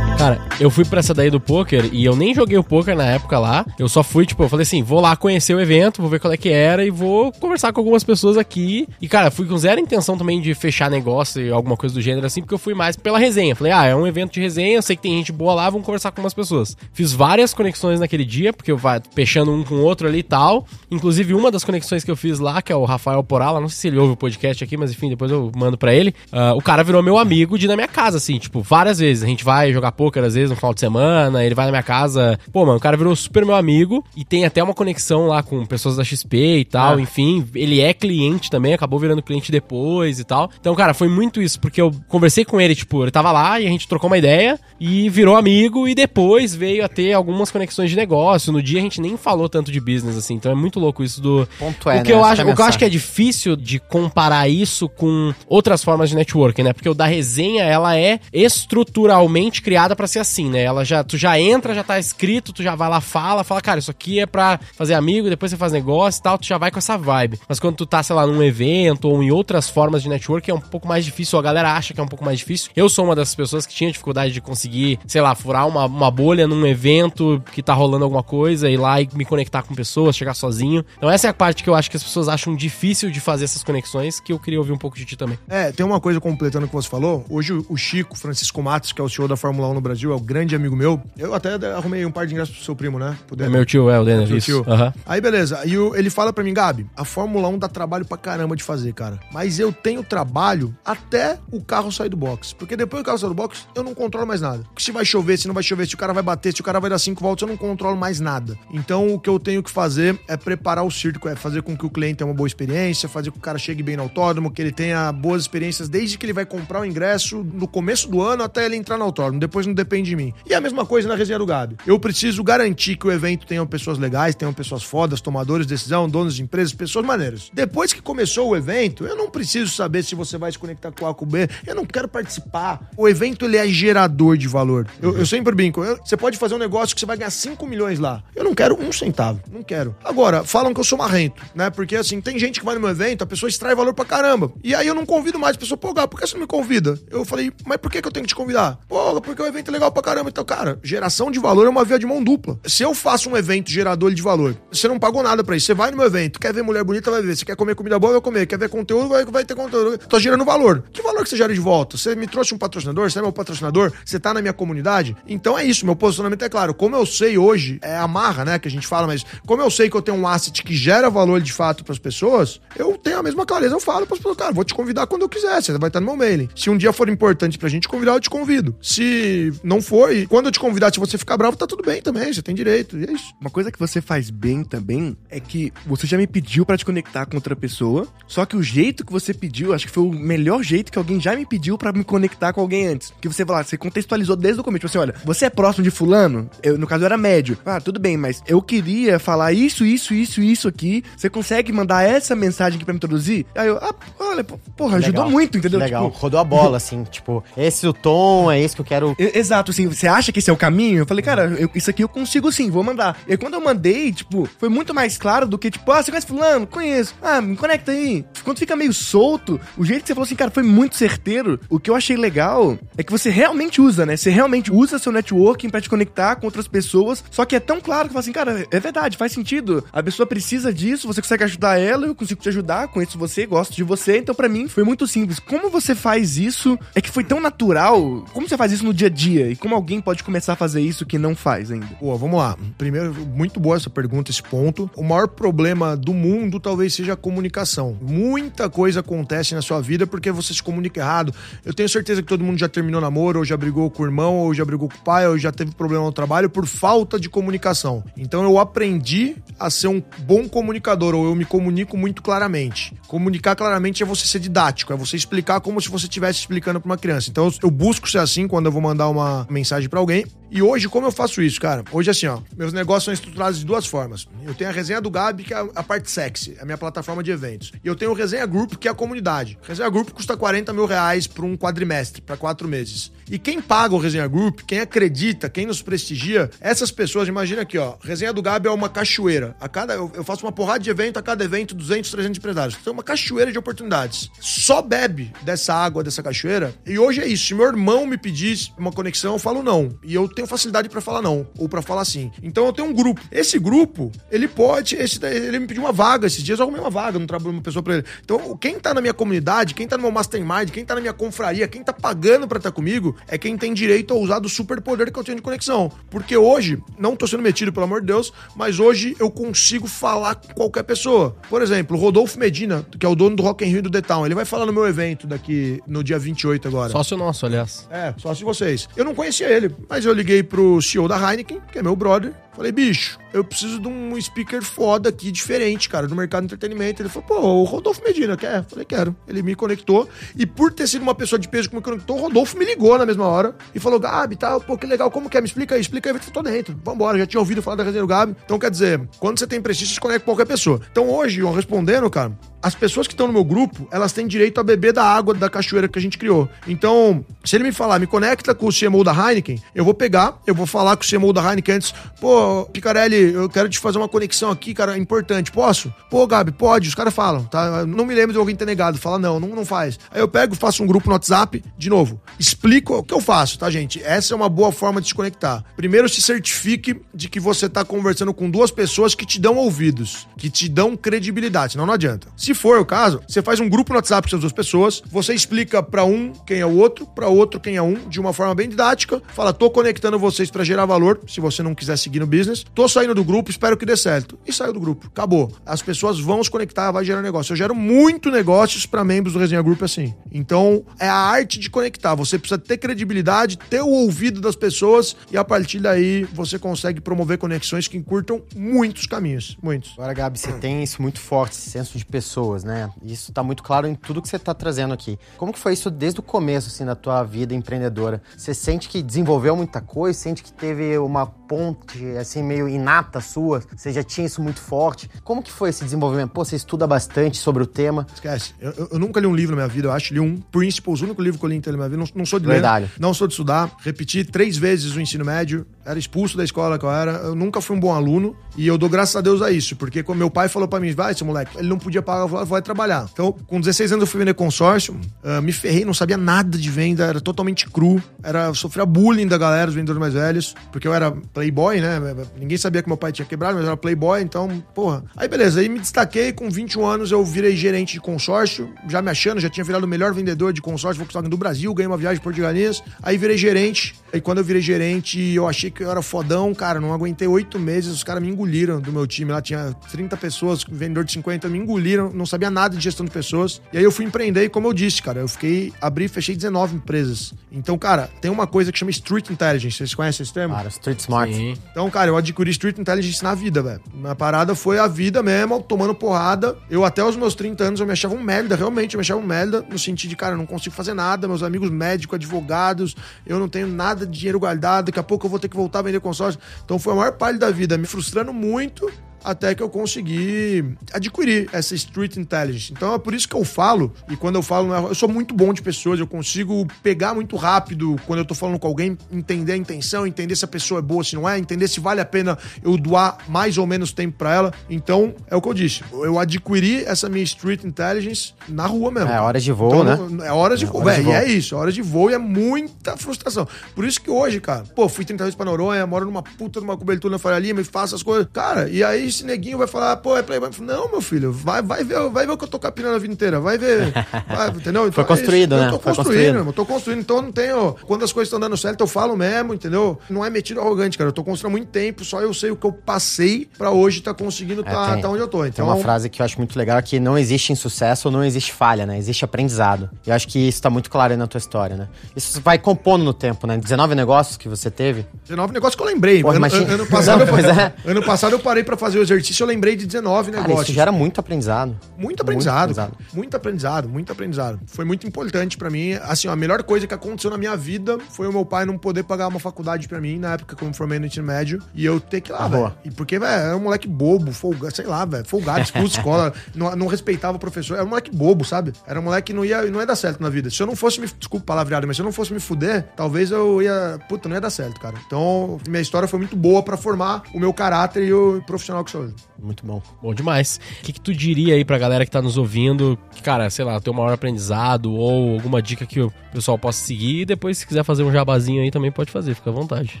[0.20, 3.06] Cara, eu fui pra essa daí do poker e eu nem joguei o poker na
[3.06, 3.64] época lá.
[3.78, 6.30] Eu só fui, tipo, eu falei assim, vou lá conhecer o evento, vou ver qual
[6.30, 8.86] é que era e vou conversar com algumas pessoas aqui.
[9.00, 12.26] E, cara, fui com zero intenção também de fechar negócio e alguma coisa do gênero
[12.26, 13.56] assim, porque eu fui mais pela resenha.
[13.56, 15.86] Falei, ah, é um evento de resenha, eu sei que tem gente boa lá, vamos
[15.86, 16.76] conversar com umas pessoas.
[16.92, 20.22] Fiz várias conexões naquele dia, porque eu vai fechando um com o outro ali e
[20.22, 20.66] tal.
[20.90, 23.78] Inclusive, uma das conexões que eu fiz lá, que é o Rafael Porala, não sei
[23.78, 26.14] se ele ouve o podcast aqui, mas enfim, depois eu mando pra ele.
[26.30, 29.24] Ah, o cara virou meu amigo de na minha casa, assim, tipo, várias vezes.
[29.24, 31.82] A gente vai jogar poker, às vezes, no final de semana, ele vai na minha
[31.82, 32.38] casa.
[32.52, 35.64] Pô, mano, o cara virou super meu amigo e tem até uma conexão lá com
[35.64, 37.02] pessoas da XP e tal, É.
[37.02, 37.46] enfim.
[37.54, 40.50] Ele é cliente também, acabou virando cliente depois e tal.
[40.60, 43.66] Então, cara, foi muito isso, porque eu conversei com ele, tipo, ele tava lá e
[43.66, 47.90] a gente trocou uma ideia e virou amigo e depois veio a ter algumas conexões
[47.90, 48.52] de negócio.
[48.52, 50.34] No dia a gente nem falou tanto de business, assim.
[50.34, 51.48] Então é muito louco isso do.
[51.58, 52.18] Ponto é, o que né?
[52.18, 55.82] eu acho, é o que eu acho que é difícil de comparar isso com outras
[55.84, 56.72] formas de networking, né?
[56.72, 60.62] Porque o da resenha, ela é estruturalmente criada pra ser assim, né?
[60.62, 63.78] Ela já, tu já entra, já tá escrito, tu já vai lá, fala, fala, cara,
[63.78, 66.70] isso aqui é pra fazer amigo, depois você faz negócio e tal, tu já vai
[66.70, 67.38] com essa vibe.
[67.46, 70.54] Mas quando tu tá, sei lá, num evento ou em outras formas de networking, é
[70.54, 72.70] um pouco mais difícil, a galera acha que é um pouco mais difícil.
[72.74, 76.10] Eu sou uma dessas pessoas que tinha dificuldade de conseguir, sei lá, furar uma, uma
[76.10, 80.16] bolha num evento que tá rolando alguma coisa, ir lá e me conectar com pessoas,
[80.16, 80.82] chegar sozinho.
[80.96, 83.44] Então essa é a parte que eu acho que as pessoas acham difícil de fazer
[83.44, 85.38] essas conexões, que eu queria ouvir um pouco de ti também.
[85.46, 87.22] É, tem uma coisa completando o que você falou.
[87.28, 90.14] Hoje o Chico Francisco Matos, que é o CEO da Fórmula 1 no Brasil, é
[90.14, 91.00] um grande amigo meu.
[91.18, 93.16] Eu até arrumei um par de ingressos pro seu primo, né?
[93.26, 93.46] Puder.
[93.46, 94.46] É meu tio, é o Denner, Seu isso.
[94.62, 94.64] tio.
[94.72, 94.92] Aham.
[95.06, 98.16] Aí beleza, e o- ele fala pra mim, Gabi, a Fórmula 1 dá trabalho pra
[98.18, 99.18] caramba de fazer, cara.
[99.32, 102.54] Mas eu tenho trabalho até o carro sair do box.
[102.54, 104.62] Porque depois que o carro sair do box, eu não controlo mais nada.
[104.78, 106.78] Se vai chover, se não vai chover, se o cara vai bater, se o cara
[106.80, 108.56] vai dar cinco voltas, eu não controlo mais nada.
[108.72, 111.86] Então o que eu tenho que fazer é preparar o circo, é fazer com que
[111.86, 114.50] o cliente tenha uma boa experiência, fazer com que o cara chegue bem no autódromo,
[114.50, 118.22] que ele tenha boas experiências desde que ele vai comprar o ingresso no começo do
[118.22, 119.38] ano até ele entrar no autódromo.
[119.40, 120.32] Depois não depende de mim.
[120.48, 121.76] E a mesma coisa na resenha do Gabi.
[121.86, 126.08] Eu preciso garantir que o evento tenha pessoas legais, tenham pessoas fodas, tomadores de decisão,
[126.08, 127.50] donos de empresas, pessoas maneiras.
[127.52, 131.06] Depois que começou o evento, eu não preciso saber se você vai se conectar com
[131.06, 131.48] A com B.
[131.66, 132.90] Eu não quero participar.
[132.96, 134.86] O evento ele é gerador de valor.
[135.00, 135.82] Eu, eu sempre brinco.
[135.84, 138.22] eu- você pode fazer um negócio que você vai ganhar 5 milhões lá.
[138.34, 139.40] Eu não quero um centavo.
[139.50, 139.94] Não quero.
[140.04, 141.70] Agora, falam que eu sou marrento, né?
[141.70, 144.52] Porque assim, tem gente que vai no meu evento, a pessoa extrai valor pra caramba.
[144.62, 146.46] E aí eu não convido mais a pessoa, pô, Gá, por que você não me
[146.46, 146.98] convida?
[147.10, 148.78] Eu falei, mas por que, que eu tenho que te convidar?
[148.88, 150.30] Pô, porque o evento legal pra caramba.
[150.30, 152.58] Então, cara, geração de valor é uma via de mão dupla.
[152.66, 155.66] Se eu faço um evento gerador de valor, você não pagou nada pra isso.
[155.66, 157.36] Você vai no meu evento, quer ver mulher bonita, vai ver.
[157.36, 158.46] Você quer comer comida boa, vai comer.
[158.46, 159.98] Quer ver conteúdo, vai, vai ter conteúdo.
[159.98, 160.84] Tô gerando valor.
[160.92, 161.96] Que valor que você gera de volta?
[161.96, 165.16] Você me trouxe um patrocinador, você é meu patrocinador, você tá na minha comunidade.
[165.26, 166.74] Então é isso, meu posicionamento é claro.
[166.74, 169.70] Como eu sei hoje, é a marra, né, que a gente fala, mas como eu
[169.70, 173.18] sei que eu tenho um asset que gera valor de fato pras pessoas, eu tenho
[173.18, 173.74] a mesma clareza.
[173.74, 176.06] Eu falo pras pessoas, cara, vou te convidar quando eu quiser, você vai estar no
[176.06, 176.48] meu mailing.
[176.54, 178.74] Se um dia for importante pra gente convidar, eu te convido.
[178.80, 182.00] Se não for, e quando eu te convidar, se você ficar bravo, tá tudo bem
[182.00, 182.96] também, você tem direito.
[182.98, 183.32] E é isso.
[183.40, 186.84] Uma coisa que você faz bem também é que você já me pediu pra te
[186.84, 190.12] conectar com outra pessoa, só que o jeito que você pediu, acho que foi o
[190.12, 193.12] melhor jeito que alguém já me pediu pra me conectar com alguém antes.
[193.20, 195.90] Que você falar, você contextualizou desde o começo, tipo assim, olha, você é próximo de
[195.90, 196.48] fulano?
[196.62, 197.58] Eu, no caso eu era médio.
[197.64, 201.02] Ah, tudo bem, mas eu queria falar isso, isso, isso, isso aqui.
[201.16, 203.46] Você consegue mandar essa mensagem aqui pra me introduzir?
[203.54, 205.30] Aí eu, ah, olha, pô, porra, ajudou Legal.
[205.30, 205.78] muito, entendeu?
[205.80, 206.10] Legal.
[206.10, 209.14] Tipo, Rodou a bola, assim, tipo, esse é o tom, é esse que eu quero.
[209.18, 210.98] E- Exato, assim, você acha que esse é o caminho?
[211.00, 213.18] Eu falei, cara, eu- isso aqui eu consigo sim, vou mandar.
[213.26, 216.26] E quando eu mandei, tipo, foi muito mais claro do que, tipo, ah, você conhece
[216.28, 216.68] fulano?
[216.68, 217.16] Conheço.
[217.20, 218.24] Ah, me conecta aí.
[218.44, 221.58] Quando fica meio solto, o jeito que você falou assim, cara, foi muito certeiro.
[221.68, 224.16] O que eu achei legal é que você realmente usa, né?
[224.16, 227.80] Você realmente usa seu networking pra te conectar com outras pessoas, só que é tão
[227.80, 229.84] claro que fala assim, cara, é verdade, faz sentido.
[229.92, 233.74] A pessoa precisa disso, você consegue ajudar ela, eu consigo te ajudar, conheço você, gosto
[233.74, 235.40] de você, então pra mim foi muito simples.
[235.40, 236.78] Como você faz isso?
[236.94, 238.24] É que foi tão natural.
[238.32, 239.29] Como você faz isso no dia a dia?
[239.38, 241.86] E como alguém pode começar a fazer isso que não faz ainda?
[241.98, 242.56] Pô, vamos lá.
[242.76, 244.90] Primeiro, muito boa essa pergunta, esse ponto.
[244.96, 247.96] O maior problema do mundo talvez seja a comunicação.
[248.00, 251.34] Muita coisa acontece na sua vida porque você se comunica errado.
[251.64, 254.36] Eu tenho certeza que todo mundo já terminou namoro, ou já brigou com o irmão,
[254.36, 257.28] ou já brigou com o pai, ou já teve problema no trabalho por falta de
[257.28, 258.02] comunicação.
[258.16, 262.94] Então eu aprendi a ser um bom comunicador, ou eu me comunico muito claramente.
[263.06, 266.88] Comunicar claramente é você ser didático, é você explicar como se você estivesse explicando pra
[266.88, 267.28] uma criança.
[267.30, 270.24] Então eu- busco ser assim quando eu vou mandar uma mensagem pra alguém.
[270.50, 271.84] E hoje, como eu faço isso, cara?
[271.92, 274.26] Hoje, assim, ó, meus negócios são estruturados de duas formas.
[274.44, 277.22] Eu tenho a resenha do Gabi, que é a- parte sexy, é a minha plataforma
[277.22, 277.72] de eventos.
[277.84, 279.58] E eu tenho o Resenha Group, que é a comunidade.
[279.62, 283.12] Resenha Group custa 40 mil reais por um quadrimestre, pra quatro meses.
[283.30, 287.78] E quem paga o Resenha Group, quem acredita, quem nos prestigia, essas pessoas, imagina aqui,
[287.78, 287.94] ó.
[288.02, 289.54] Resenha do Gabi é uma cachoeira.
[289.60, 292.76] A cada, eu, eu faço uma porrada de evento, a cada evento, 200, 300 empresários.
[292.80, 294.28] Então, é uma cachoeira de oportunidades.
[294.40, 296.74] Só bebe dessa água, dessa cachoeira.
[296.84, 297.46] E hoje é isso.
[297.46, 299.96] Se meu irmão me pedisse uma conexão, eu falo não.
[300.02, 302.30] E eu tenho facilidade pra falar não, ou pra falar sim.
[302.42, 303.20] Então eu tenho um grupo.
[303.30, 304.96] Esse grupo, ele pode.
[304.96, 307.62] Esse, ele me pediu uma vaga esses dias, eu arrumei uma vaga, não trabalho uma
[307.62, 308.04] pessoa pra ele.
[308.24, 311.12] Então, quem tá na minha comunidade, quem tá no meu mastermind, quem tá na minha
[311.12, 315.12] confraria, quem tá pagando pra estar comigo, é quem tem direito a usar do superpoder
[315.12, 315.90] que eu tenho de conexão.
[316.10, 320.34] Porque hoje, não tô sendo metido, pelo amor de Deus, mas hoje eu consigo falar
[320.34, 321.36] com qualquer pessoa.
[321.48, 324.00] Por exemplo, o Rodolfo Medina, que é o dono do Rock in Rio do The
[324.00, 326.90] Town, ele vai falar no meu evento daqui no dia 28 agora.
[326.90, 327.88] Sócio nosso, aliás.
[327.90, 328.88] É, só se vocês.
[328.96, 331.96] Eu não conhecia ele, mas eu liguei liguei pro CEO da Heineken, que é meu
[331.96, 332.32] brother.
[332.54, 337.00] Falei, bicho, eu preciso de um speaker foda aqui, diferente, cara, do mercado de entretenimento.
[337.00, 338.64] Ele falou, pô, o Rodolfo Medina, quer?
[338.64, 339.14] Falei, quero.
[339.26, 340.08] Ele me conectou.
[340.36, 342.98] E por ter sido uma pessoa de peso que me conectou, o Rodolfo me ligou
[342.98, 345.40] na mesma hora e falou, Gabi, tá, pô, que legal, como que é?
[345.40, 346.16] Me explica aí, explica aí.
[346.16, 347.18] Eu tô dentro, vambora.
[347.18, 348.36] Já tinha ouvido falar da resenha do Gabi.
[348.44, 350.80] Então, quer dizer, quando você tem prestígio, você conecta com qualquer pessoa.
[350.90, 352.32] Então, hoje, eu respondendo, cara,
[352.62, 355.48] as pessoas que estão no meu grupo, elas têm direito a beber da água da
[355.48, 356.48] cachoeira que a gente criou.
[356.66, 360.38] Então, se ele me falar, me conecta com o CMO da Heineken, eu vou pegar,
[360.46, 363.98] eu vou falar com o CMO da Heineken antes, pô, Picarelli, eu quero te fazer
[363.98, 365.92] uma conexão aqui, cara, importante, posso?
[366.10, 367.86] Pô, Gabi, pode, os caras falam, tá?
[367.86, 369.98] Não me lembro de alguém ter negado, fala, não, não, não faz.
[370.10, 373.58] Aí eu pego, faço um grupo no WhatsApp, de novo, explico o que eu faço,
[373.58, 374.02] tá, gente?
[374.02, 375.64] Essa é uma boa forma de se conectar.
[375.76, 380.26] Primeiro, se certifique de que você tá conversando com duas pessoas que te dão ouvidos,
[380.36, 382.28] que te dão credibilidade, senão não adianta.
[382.36, 385.34] Se for o caso, você faz um grupo no WhatsApp com essas duas pessoas, você
[385.34, 388.54] explica para um quem é o outro, para outro quem é um, de uma forma
[388.54, 392.26] bem didática, fala, tô conectando vocês para gerar valor, se você não quiser seguir no
[392.30, 394.38] business, tô saindo do grupo, espero que dê certo.
[394.46, 395.08] E saiu do grupo.
[395.08, 395.52] Acabou.
[395.66, 397.52] As pessoas vão se conectar, vai gerar negócio.
[397.52, 400.14] Eu gero muito negócios para membros do Resenha Group assim.
[400.32, 402.14] Então, é a arte de conectar.
[402.14, 407.00] Você precisa ter credibilidade, ter o ouvido das pessoas e a partir daí você consegue
[407.00, 409.58] promover conexões que encurtam muitos caminhos.
[409.62, 409.92] Muitos.
[409.92, 412.90] Agora, Gabi, você tem isso muito forte, esse senso de pessoas, né?
[413.02, 415.18] Isso tá muito claro em tudo que você tá trazendo aqui.
[415.36, 418.22] Como que foi isso desde o começo, assim, da tua vida empreendedora?
[418.36, 420.18] Você sente que desenvolveu muita coisa?
[420.18, 423.62] Sente que teve uma ponte, assim, meio inata sua?
[423.76, 425.10] Você já tinha isso muito forte?
[425.24, 426.30] Como que foi esse desenvolvimento?
[426.30, 428.06] Pô, você estuda bastante sobre o tema.
[428.14, 428.54] Esquece.
[428.60, 430.12] Eu, eu- nunca li um livro na minha vida, eu acho.
[430.14, 432.10] Li um Principles, o único livro que eu li inteiro na minha vida.
[432.12, 432.84] Não, não sou de Verdade.
[432.86, 433.70] ler, não sou de estudar.
[433.82, 435.66] Repeti três vezes o ensino médio.
[435.84, 437.12] Era expulso da escola que eu era.
[437.12, 438.36] Eu nunca fui um bom aluno.
[438.56, 439.76] E eu dou graças a Deus a isso.
[439.76, 442.60] Porque quando meu pai falou pra mim, vai, seu moleque, ele não podia pagar, vai
[442.60, 443.08] trabalhar.
[443.12, 444.98] Então, com 16 anos eu fui vender consórcio.
[445.24, 447.04] ah, me ferrei, não sabia nada de venda.
[447.06, 448.02] Era totalmente cru.
[448.22, 450.54] Era, sofria bullying da galera, os vendedores mais velhos.
[450.72, 451.98] Porque eu era playboy, né?
[452.38, 454.20] Ninguém sabia que meu pai tinha quebrado, mas eu era playboy.
[454.20, 455.04] Então, porra.
[455.16, 456.32] Aí beleza, aí me destaquei.
[456.32, 458.68] Com 21 anos eu virei gerente de consórcio.
[458.88, 461.72] Já me achando, já tinha virado o melhor vendedor de consórcio Volkswagen do Brasil.
[461.72, 462.82] Ganhei uma viagem por Galinhas.
[463.02, 463.94] Aí virei gerente.
[464.12, 466.80] Aí quando eu virei gerente, eu achei que eu era fodão, cara.
[466.80, 467.92] Não aguentei oito meses.
[467.92, 469.32] Os caras me engoliram do meu time.
[469.32, 472.10] Lá tinha 30 pessoas, vendedor de 50, me engoliram.
[472.12, 473.60] Não sabia nada de gestão de pessoas.
[473.72, 476.34] E aí eu fui empreender e, como eu disse, cara, eu fiquei, abri e fechei
[476.36, 477.32] 19 empresas.
[477.50, 479.76] Então, cara, tem uma coisa que chama Street Intelligence.
[479.76, 480.54] Vocês conhecem esse termo?
[480.54, 481.34] Cara, Street Smart.
[481.34, 481.54] Sim.
[481.70, 483.80] Então, cara, eu adquiri Street Intelligence na vida, velho.
[483.92, 486.56] Minha parada foi a vida mesmo, tomando porrada.
[486.68, 489.20] Eu até os meus 30 anos eu me achava um merda, realmente, eu me achava
[489.20, 492.96] um merda, no sentido de, cara, eu não consigo fazer nada, meus amigos médicos, advogados,
[493.26, 495.80] eu não tenho nada de dinheiro guardado, daqui a pouco eu vou ter que voltar
[495.80, 496.40] a vender consórcio.
[496.64, 498.90] Então foi a maior parte da vida me frustrando muito
[499.24, 502.72] até que eu consegui adquirir essa Street Intelligence.
[502.72, 505.52] Então é por isso que eu falo, e quando eu falo, eu sou muito bom
[505.52, 509.56] de pessoas, eu consigo pegar muito rápido quando eu tô falando com alguém, entender a
[509.56, 512.36] intenção, entender se a pessoa é boa, se não é, entender se vale a pena
[512.62, 514.52] eu doar mais ou menos tempo pra ela.
[514.68, 515.82] Então, é o que eu disse.
[515.92, 519.10] Eu adquiri essa minha Street Intelligence na rua mesmo.
[519.10, 519.96] É, horas de voo, né?
[519.96, 521.10] não- É horas de voo, horas de velho.
[521.10, 521.22] E voo.
[521.22, 523.46] é isso, horas de voo e é muita frustração.
[523.74, 526.76] Por isso que hoje, cara, pô, fui 30 vezes pra Noronha, moro numa puta numa
[526.76, 528.26] cobertura na Faria Lima e faço as coisas.
[528.32, 530.50] Cara, e aí esse neguinho vai falar, pô, é playboy.
[530.52, 532.98] Falo, Não, meu filho, vai, vai, ver, vai ver o que eu tô capinando a
[532.98, 533.92] vida inteira, vai ver.
[534.26, 534.82] Vai, entendeu?
[534.82, 535.60] Então, Foi é construído, isso.
[535.64, 535.68] né?
[535.68, 536.36] Eu tô Foi construindo, construído.
[536.38, 537.00] irmão, tô construindo.
[537.00, 537.76] Então eu não tenho.
[537.86, 539.98] Quando as coisas estão dando certo, eu falo mesmo, entendeu?
[540.08, 541.08] Não é metido arrogante, cara.
[541.08, 544.00] Eu tô construindo há muito tempo, só eu sei o que eu passei pra hoje
[544.00, 545.40] tá conseguindo É, tá, tem- tá onde eu tô.
[545.40, 548.22] Tem Então, uma frase que eu acho muito legal que não existe insucesso ou não
[548.24, 548.96] existe falha, né?
[548.98, 549.90] Existe aprendizado.
[550.06, 551.88] E eu acho que isso tá muito claro aí na tua história, né?
[552.14, 553.56] Isso vai compondo no tempo, né?
[553.56, 555.06] 19 negócios que você teve.
[555.24, 556.22] 19 negócios que eu lembrei.
[556.22, 557.74] Porra, ano, ano passado Não, eu, é.
[557.86, 560.68] ano passado eu parei pra fazer o exercício, eu lembrei de 19 Cara, negócios.
[560.68, 561.76] isso gera muito aprendizado.
[561.98, 562.92] Muito aprendizado, Muito cara.
[563.12, 564.60] muito aprendizado, muito aprendizado.
[564.66, 565.92] Foi muito importante pra mim.
[566.02, 568.78] Assim, ó, a melhor coisa que aconteceu na minha vida foi o meu pai não
[568.78, 571.62] poder pagar uma faculdade pra mim na época que eu me formei no ensino médio
[571.74, 572.74] e eu ter que ir lá, Ah, velho.
[572.84, 576.74] E porque, velho, era um moleque bobo, folgado, sei lá, velho, folgado, da escola, não,
[576.76, 577.74] não respeitava o professor.
[577.74, 578.72] Era um moleque bobo, sabe?
[578.86, 580.50] Era um moleque que não ia, não ia dar certo na vida.
[580.50, 583.30] Se eu não fosse me, desculpa palavreado, mas se eu não fosse me fuder, talvez
[583.30, 584.94] eu ia, puta, não ia dar certo, cara.
[585.06, 588.89] Então, minha história foi muito boa pra formar o meu caráter e o profissional que
[589.38, 589.82] Muito bom.
[590.02, 590.60] Bom demais.
[590.80, 592.98] O que, que tu diria aí pra galera que tá nos ouvindo?
[593.14, 596.00] Que, cara, sei lá, tem um maior aprendizado ou alguma dica que
[596.30, 597.20] o pessoal possa seguir.
[597.22, 600.00] E depois, se quiser fazer um jabazinho aí, também pode fazer, fica à vontade.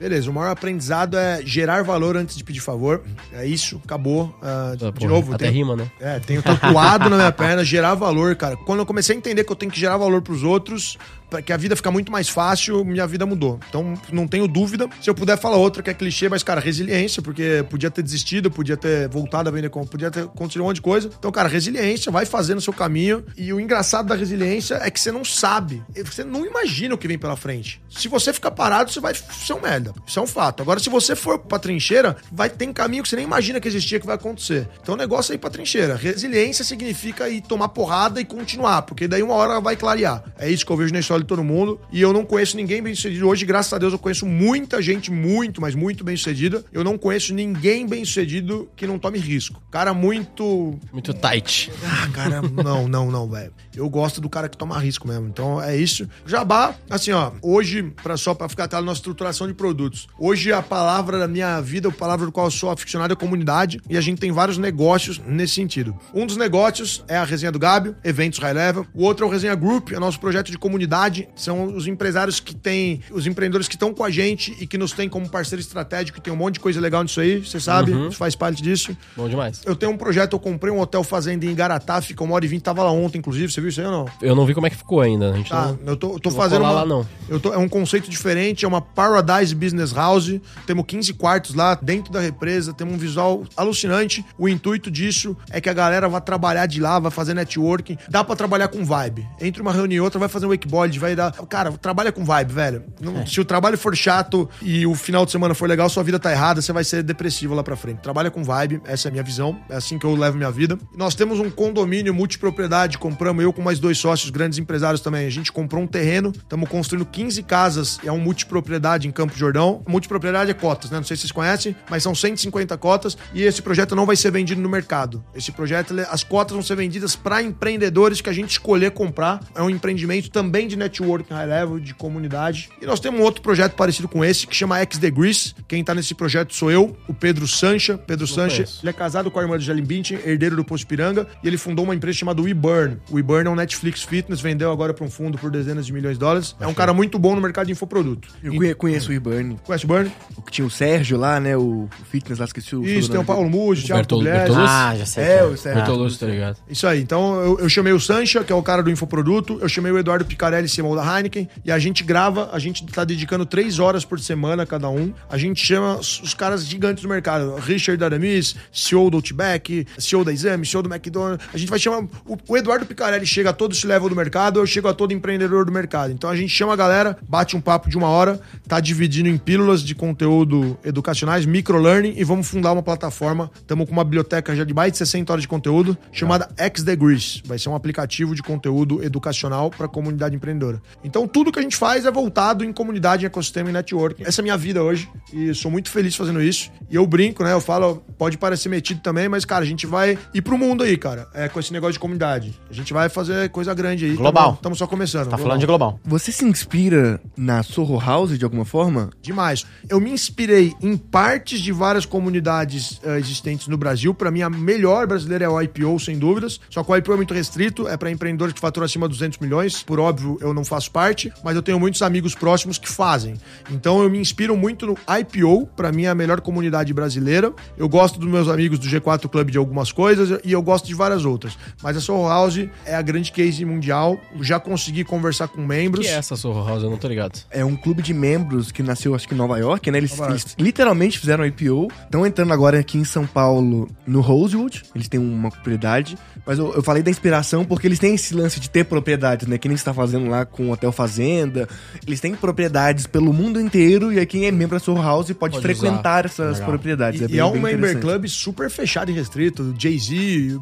[0.00, 3.02] Beleza, o maior aprendizado é gerar valor antes de pedir favor.
[3.32, 4.34] É isso, acabou.
[4.42, 5.90] Ah, de Ah, de novo, Até tem- rima, né?
[6.00, 8.56] É, tenho tatuado na minha perna, gerar valor, cara.
[8.56, 10.96] Quando eu comecei a entender que eu tenho que gerar valor pros outros,
[11.28, 13.58] pra que a vida fica muito mais fácil, minha vida mudou.
[13.68, 14.88] Então, não tenho dúvida.
[15.00, 18.50] Se eu puder falar outra que é clichê, mas, cara, resiliência, porque podia ter desistido,
[18.50, 21.10] podia ter voltado voltado a vender compra, podia ter acontecido um monte de coisa.
[21.18, 23.24] Então, cara, resiliência, vai fazendo o seu caminho.
[23.36, 25.82] E o engraçado da resiliência é que você não sabe,
[26.16, 27.80] você não imagina o que vem pela frente.
[27.90, 29.92] Se você ficar parado, você vai ser um merda.
[30.06, 30.62] Isso é um fato.
[30.62, 33.68] Agora, se você for pra trincheira, vai ter um caminho que você nem imagina que
[33.68, 34.66] existia que vai acontecer.
[34.80, 35.94] Então, o negócio é ir pra trincheira.
[35.94, 40.24] Resiliência significa ir tomar porrada e continuar, porque daí uma hora vai clarear.
[40.38, 41.78] É isso que eu vejo na história de todo mundo.
[41.92, 43.28] E eu não conheço ninguém bem sucedido.
[43.28, 46.64] Hoje, graças a Deus, eu conheço muita gente muito, mas muito bem sucedida.
[46.72, 49.62] Eu não conheço ninguém bem sucedido que não tome risco.
[49.70, 50.78] Cara muito.
[50.90, 51.70] Muito tight.
[51.84, 53.52] Ah, cara, não, não, não, velho.
[53.74, 55.28] Eu gosto do cara que toma risco mesmo.
[55.28, 56.05] Então é isso.
[56.26, 60.06] Jabá, assim, ó, hoje, pra, só pra ficar na nossa estruturação de produtos.
[60.18, 63.80] Hoje a palavra da minha vida, a palavra do qual eu sou aficionado é comunidade.
[63.88, 65.96] E a gente tem vários negócios nesse sentido.
[66.14, 68.86] Um dos negócios é a resenha do Gabio, eventos high level.
[68.94, 71.28] O outro é o Resenha Group, é nosso projeto de comunidade.
[71.34, 74.92] São os empresários que têm, os empreendedores que estão com a gente e que nos
[74.92, 76.20] têm como parceiro estratégico.
[76.20, 78.10] Tem um monte de coisa legal nisso aí, você sabe, Uhum.
[78.12, 78.96] faz parte disso.
[79.16, 79.60] Bom demais.
[79.64, 82.48] Eu tenho um projeto, eu comprei um hotel fazenda em Igaratá, fica uma hora e
[82.48, 84.06] vinte, tava lá ontem, inclusive, você viu isso aí ou não?
[84.20, 85.30] Eu não vi como é que ficou ainda.
[85.32, 85.95] A gente Tá, não...
[85.96, 87.06] eu tô, eu tô vou fazendo uma, lá, não.
[87.28, 90.40] Eu tô, é um conceito diferente, é uma Paradise Business House.
[90.66, 94.24] Temos 15 quartos lá dentro da represa, temos um visual alucinante.
[94.38, 97.96] O intuito disso é que a galera vá trabalhar de lá, vai fazer networking.
[98.08, 99.26] Dá pra trabalhar com vibe.
[99.40, 101.32] Entre uma reunião e outra, vai fazer um wakeboard, vai dar.
[101.48, 102.84] Cara, trabalha com vibe, velho.
[103.00, 103.26] Não- É.
[103.26, 106.30] Se o trabalho for chato e o final de semana for legal, sua vida tá
[106.30, 107.98] errada, você vai ser depressivo lá pra frente.
[108.00, 110.78] Trabalha com vibe, essa é a minha visão, é assim que eu levo minha vida.
[110.96, 115.26] Nós temos um condomínio multipropriedade, compramos eu com mais dois sócios, grandes empresários também.
[115.26, 119.82] A gente comprou um terreno, estamos construindo 15 casas, é um multipropriedade em Campo Jordão.
[119.86, 120.96] Multipropriedade é cotas, né?
[120.98, 124.30] Não sei se vocês conhecem, mas são 150 cotas e esse projeto não vai ser
[124.30, 125.24] vendido no mercado.
[125.34, 129.40] Esse projeto, ele- as cotas vão ser vendidas para empreendedores que a gente escolher comprar.
[129.54, 132.68] É um empreendimento também de networking high level, de comunidade.
[132.80, 135.54] E nós temos um outro projeto parecido com esse, que chama X Degrees.
[135.68, 137.98] Quem tá nesse projeto sou eu, o Pedro Sancha.
[137.98, 141.26] Pedro Sancha, ele é casado com a irmã do Jalim Bündchen, herdeiro do Posto Piranga,
[141.42, 142.98] e ele fundou uma empresa chamada WeBurn.
[143.10, 146.14] O WeBurn é um Netflix Fitness, vendeu agora para um fundo por dezenas de milhões
[146.14, 146.56] de dólares.
[146.58, 148.28] É um cara muito bom no mercado de infoproduto.
[148.42, 149.58] Eu conhe- conheço o Iburn.
[149.64, 150.10] Conhece o Burn?
[150.36, 151.56] O que tinha o Sérgio lá, né?
[151.56, 154.22] O, o fitness lá, esqueci o Isso, tem o Paulo Muji, o Thiago.
[154.22, 154.66] Bertolucci?
[154.66, 155.24] Ah, já sei.
[155.24, 155.82] que É, o Sérgio.
[155.82, 156.56] Bertolucci, tá ligado?
[156.68, 157.00] Isso aí.
[157.00, 159.98] Então eu, eu chamei o Sancha, que é o cara do infoproduto, eu chamei o
[159.98, 164.04] Eduardo Picarelli, CMO da Heineken, e a gente grava, a gente tá dedicando três horas
[164.04, 165.12] por semana cada um.
[165.28, 167.54] A gente chama os os caras gigantes do mercado.
[167.56, 171.46] Richard Aramis, CEO do Outback, CEO da Exame, CEO do McDonald's.
[171.52, 172.04] A gente vai chamar.
[172.26, 175.12] O, o Eduardo Picarelli chega a todo esse level do mercado, eu chego a todo
[175.12, 176.12] empreendedor do mercado.
[176.12, 179.36] Então a gente chama a galera, bate um papo de uma hora, tá dividindo em
[179.36, 183.50] pílulas de conteúdo educacionais, microlearning, e vamos fundar uma plataforma.
[183.56, 187.42] Estamos com uma biblioteca já de mais de 60 horas de conteúdo, chamada X Degrees.
[187.44, 190.80] Vai ser um aplicativo de conteúdo educacional para a comunidade empreendedora.
[191.04, 194.22] Então tudo que a gente faz é voltado em comunidade, em ecossistema e networking.
[194.24, 196.70] Essa é a minha vida hoje e sou muito feliz fazendo isso.
[196.90, 197.52] E eu brinco, né?
[197.52, 200.96] Eu falo, pode parecer metido também, mas cara, a gente vai ir pro mundo aí,
[200.96, 202.54] cara, é, com esse negócio de comunidade.
[202.70, 204.14] A gente vai fazer coisa grande aí.
[204.14, 204.54] Global.
[204.54, 205.28] Estamos só começando.
[205.30, 206.00] Tá falando de global.
[206.04, 209.10] Você se inspira na Sorro House de alguma forma?
[209.22, 209.66] Demais.
[209.88, 214.14] Eu me inspirei em partes de várias comunidades eh, existentes no Brasil.
[214.14, 216.60] Pra mim, a melhor brasileira é o IPO, sem dúvidas.
[216.70, 219.38] Só que o IPO é muito restrito, é pra empreendedores que faturam acima de 200
[219.38, 219.82] milhões.
[219.82, 223.34] Por óbvio, eu não faço parte, mas eu tenho muitos amigos próximos que fazem.
[223.70, 225.66] Então, eu me inspiro muito no IPO.
[225.76, 227.52] Pra mim, é a melhor comunidade brasileira.
[227.76, 230.94] Eu gosto dos meus amigos do G4 Club de algumas coisas e eu gosto de
[230.94, 231.58] várias outras.
[231.82, 234.18] Mas a Soho House é a grande case mundial.
[234.40, 236.06] Já consegui conversar com O membros.
[236.06, 236.82] que é essa Sorro House?
[236.84, 237.40] Eu não tô ligado.
[237.50, 239.98] É um clube de membros que nasceu, acho que em Nova York, né?
[239.98, 240.42] Eles, Nova York.
[240.44, 241.88] eles literalmente fizeram um IPO.
[242.04, 244.84] Estão entrando agora aqui em São Paulo, no Rosewood.
[244.94, 246.16] Eles têm uma propriedade.
[246.46, 249.58] Mas eu, eu falei da inspiração porque eles têm esse lance de ter propriedades, né?
[249.58, 251.68] Que nem você tá fazendo lá com o Hotel Fazenda.
[252.06, 255.54] Eles têm propriedades pelo mundo inteiro e aí quem é membro da Soul House pode,
[255.56, 256.68] Pode frequentar essas Legal.
[256.70, 257.20] propriedades.
[257.20, 259.74] E e bem- é um member club super fechado e restrito.
[259.78, 260.60] Jay-Z,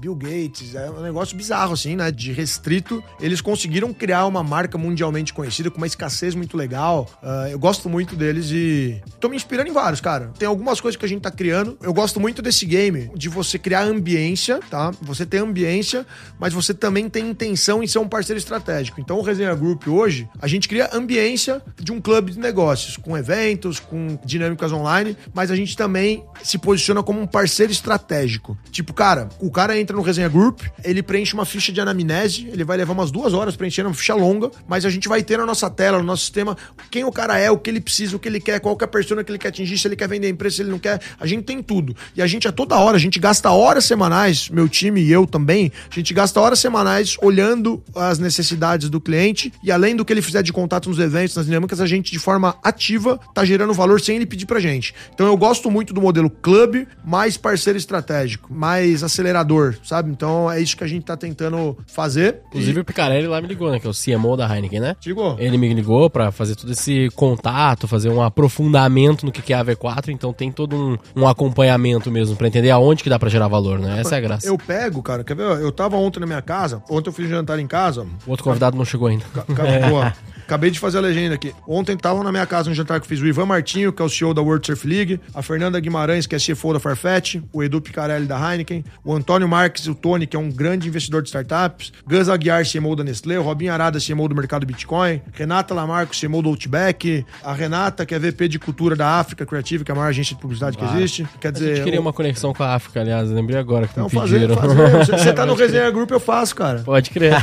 [0.00, 2.10] Bill Gates, é um negócio bizarro, assim, né?
[2.10, 3.02] De restrito.
[3.20, 7.08] Eles conseguiram criar uma marca mundialmente conhecida com uma escassez muito legal.
[7.22, 10.32] Uh, eu gosto muito deles e tô me inspirando em vários, cara.
[10.36, 11.78] Tem algumas coisas que a gente tá criando.
[11.80, 14.90] Eu gosto muito desse game, de você criar ambiência, tá?
[15.02, 16.04] Você tem ambiência,
[16.36, 19.00] mas você também tem intenção em ser um parceiro estratégico.
[19.00, 23.16] Então o Resenha Group hoje, a gente cria ambiência de um clube de negócios, com
[23.16, 28.58] eventos, com dinâmicas online, mas a gente também se posiciona como um parceiro estratégico.
[28.72, 32.64] Tipo, cara, o cara entra no Resenha Group, ele preenche uma ficha de anamnese, ele
[32.64, 35.46] vai levar umas duas horas preenchendo uma ficha longa, mas a gente vai ter na
[35.46, 36.56] nossa tela, no nosso sistema,
[36.90, 38.86] quem o cara é, o que ele precisa, o que ele quer, qual que é
[38.86, 40.78] a persona que ele quer atingir, se ele quer vender a empresa, se ele não
[40.78, 41.00] quer.
[41.20, 41.94] A gente tem tudo.
[42.16, 45.26] E a gente a toda hora, a gente gasta horas semanais, meu time e eu
[45.26, 50.12] também, a gente gasta horas semanais olhando as necessidades do cliente e além do que
[50.12, 53.72] ele fizer de contato nos eventos, nas dinâmicas, a gente de forma ativa tá gerando
[53.72, 54.94] valor sem ele pedir pra gente.
[55.12, 60.10] Então eu gosto muito do modelo club, mais parceiro estratégico, mais acelerador, sabe?
[60.10, 62.40] Então é isso que a gente tá tentando fazer.
[62.48, 63.78] Inclusive o Picarelli lá me ligou, né?
[63.82, 64.96] Que é o CMO da Heineken, né?
[65.04, 65.34] Ligou?
[65.40, 69.64] Ele me ligou pra fazer todo esse contato, fazer um aprofundamento no que é a
[69.64, 73.48] V4, então tem todo um, um acompanhamento mesmo pra entender aonde que dá pra gerar
[73.48, 73.98] valor, né?
[74.00, 74.46] Essa é a graça.
[74.46, 75.42] Eu pego, cara, quer ver?
[75.60, 78.76] Eu tava ontem na minha casa, ontem eu fiz jantar em casa, O outro convidado
[78.76, 79.24] não chegou ainda.
[79.34, 80.12] Ca- ca- boa.
[80.46, 81.52] Acabei de fazer a legenda aqui.
[81.66, 84.04] Ontem tava na minha casa um jantar que eu fiz o Ivan Martinho, que é
[84.04, 87.62] o CEO da World Surf League, a Fernanda Guimarães, que é CFO da Farfetch, o
[87.62, 91.28] Edu Picarelli da Heineken, o Antônio Marques, o Tony, que é um grande investidor de
[91.28, 96.14] startups, Gus Aguiar, CMO da Nestlé, o Robinho Arada, CMO do mercado Bitcoin, Renata Lamarco,
[96.18, 99.94] CMO do Outback, a Renata, que é VP de cultura da África Creative, que é
[99.94, 101.26] a maior agência de publicidade que existe.
[101.40, 103.28] Quer A dizer, gente queria o- uma conexão com a África, aliás.
[103.30, 104.56] eu Lembrei agora que então me fazer, pediram.
[104.56, 105.04] fazer.
[105.06, 106.80] Se você tá no Resenha Group, eu faço, cara.
[106.80, 107.32] Pode crer.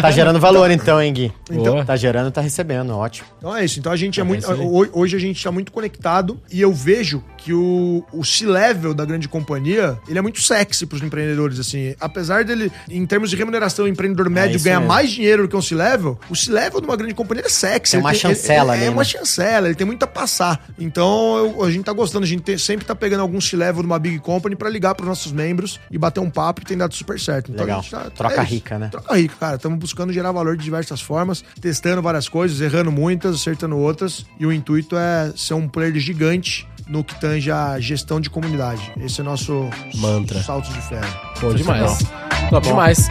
[0.00, 1.32] Tá gerando valor então, hein, Gui?
[1.84, 1.94] Boa.
[1.94, 3.28] Tá gerando, tá recebendo, ótimo.
[3.38, 3.78] Então é isso.
[3.78, 4.46] Então a gente é É muito.
[4.98, 9.28] Hoje a gente tá muito conectado e eu vejo que o, o C-level da grande
[9.28, 11.58] companhia ele é muito sexy pros empreendedores.
[11.60, 11.94] assim.
[12.00, 14.88] Apesar dele, em termos de remuneração, o empreendedor médio isso ganha mesmo.
[14.94, 17.92] mais dinheiro do que um C-level, o C-level de uma grande companhia é sexy.
[17.92, 19.04] Tem Ele uma chancela ele- ali, É uma né?
[19.04, 20.64] chancela, ele tem muito a passar.
[20.78, 23.86] Então eu- a gente tá gostando, a gente tem- sempre tá pegando algum C-level de
[23.86, 26.94] uma big company pra ligar pros nossos membros e bater um papo que tem dado
[26.94, 27.50] super certo.
[27.52, 27.84] Então, Legal.
[27.90, 28.52] tá- Troca isso.
[28.54, 28.88] rica, né?
[28.88, 29.56] Troca rica, cara.
[29.56, 34.24] Estamos buscando gerar valor de diversas formas, testando várias coisas, errando muitas, acertando outras.
[34.40, 38.92] E o intuito é ser um player gigante no que tange a gestão de comunidade.
[39.00, 40.42] Esse é o nosso Mantra.
[40.42, 41.20] salto de ferro.
[41.40, 41.98] Pô, demais.
[42.50, 43.08] Top demais.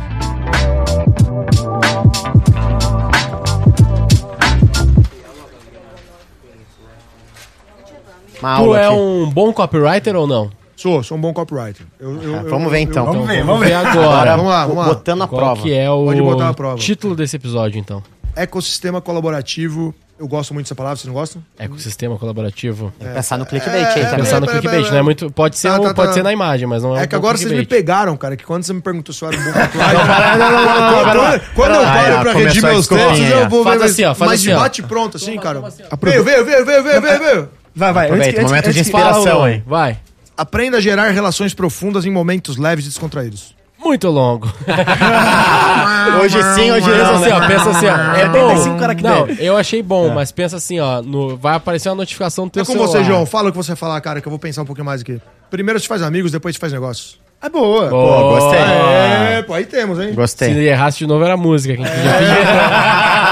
[8.39, 8.95] Uma Tu é aqui.
[8.95, 10.49] um bom copywriter ou não?
[10.76, 11.86] Sou, sou um bom copywriter.
[11.99, 13.05] Eu- eu- Ah, eu- vamos ver então.
[13.05, 14.36] eu- Vamos ver, vamos ver agora.
[14.36, 14.86] Vamos lá, vamos lá.
[14.93, 15.61] Botando a Qual prova.
[15.61, 16.78] que é o Pode botar na prova.
[16.78, 18.03] título desse episódio, então?
[18.36, 19.93] Ecossistema colaborativo.
[20.24, 21.43] Eu gosto muito dessa palavra, vocês não gostam?
[21.59, 22.93] Ecossistema colaborativo.
[22.97, 24.19] Tem que pensar no clickbait aí É, também.
[24.24, 25.03] Pensar no é, clickbait, é, não é é.
[25.03, 25.30] muito.
[25.32, 26.13] Pode ser, Tá, um- tá, pode tá.
[26.13, 27.82] ser na imagem, mas não é É um que agora vocês me clickbait.
[27.82, 29.51] pegaram, cara, que quando você me perguntou se eu era um bom.
[29.51, 31.39] Não, não, não, não, lá.
[31.53, 34.30] Quando eu paro pra redigir meus textos, aí, eu vou Faz ver assim, ó, faz
[34.30, 35.59] mais assim, de bate pronto, assim, cara.
[35.59, 35.69] ó.
[36.01, 37.49] Veio, veio, veio, veio, veio, veio, veio.
[37.76, 38.05] Vai, vai.
[38.05, 39.61] Aproveita, momento de inspiração, hein?
[39.67, 39.97] Vai.
[40.38, 43.53] Aprenda a gerar relações profundas em momentos leves e descontraídos.
[43.84, 44.51] Muito longo.
[46.21, 47.34] Hoje sim, hoje Pensa não, assim, né?
[47.34, 47.95] ó, pensa assim, ó.
[48.13, 49.09] É 75 bom.
[49.09, 51.01] Não, eu achei bom, mas pensa assim, ó.
[51.01, 52.88] no- vai aparecer uma notificação do teu É com celular.
[52.91, 53.25] você, João.
[53.25, 55.19] Fala o que você falar, cara, que eu vou pensar um pouquinho mais aqui.
[55.49, 57.19] Primeiro te faz amigos, depois te faz negócios.
[57.41, 57.89] É boa.
[57.89, 58.59] Pô, gostei.
[58.59, 60.09] É, pô, aí temos, hein?
[60.09, 60.67] Se Gostei.
[60.67, 61.75] errasse de novo era música.
[61.75, 62.34] Que a gente podia pedir.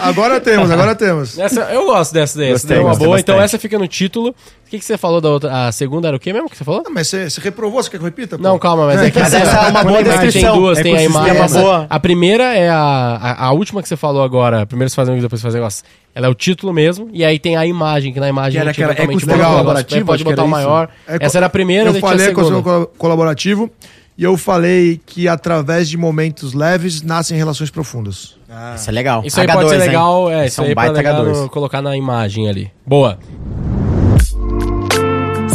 [0.00, 1.38] Agora temos, agora temos.
[1.38, 2.48] Essa, eu gosto dessa daí.
[2.48, 3.18] Essa Gostei, daí é uma boa.
[3.20, 4.30] Então essa fica no título.
[4.30, 5.66] O que, que você falou da outra?
[5.68, 6.82] A segunda era o quê mesmo que você falou?
[6.86, 7.82] Ah, mas você, você reprovou?
[7.82, 8.36] Você quer que eu repita?
[8.36, 8.42] pô?
[8.42, 10.56] Não, calma, mas é que Mas essa é uma boa Tem descrição.
[10.56, 11.36] duas, tem a imagem.
[11.40, 11.86] essa- boa.
[11.88, 14.66] A primeira é a, a, a última que você falou agora.
[14.66, 15.84] Primeiro você faz amigos, depois você faz negócio.
[16.14, 17.08] Ela é o título mesmo.
[17.12, 19.26] E aí tem a imagem, que na imagem Que era o negócio.
[19.28, 20.88] colaborativo, Pode que botar o maior.
[21.06, 23.70] É, Essa era a primeira, Eu falei col- colaborativo
[24.18, 28.36] e eu falei que através de momentos leves nascem relações profundas.
[28.74, 29.22] Isso é legal.
[29.24, 29.86] Isso aí pode ser H2, hein?
[29.86, 31.42] legal, é, isso é um aí baita legal H2.
[31.42, 32.70] no- colocar na imagem ali.
[32.84, 33.18] Boa.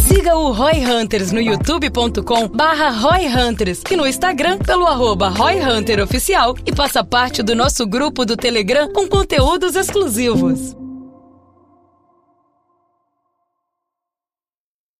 [0.08, 5.60] Siga o Roy Hunters no youtube.com barra Roy Hunters e no Instagram pelo arroba Roy
[5.60, 10.76] Hunter Oficial e faça parte do nosso grupo do Telegram com conteúdos exclusivos.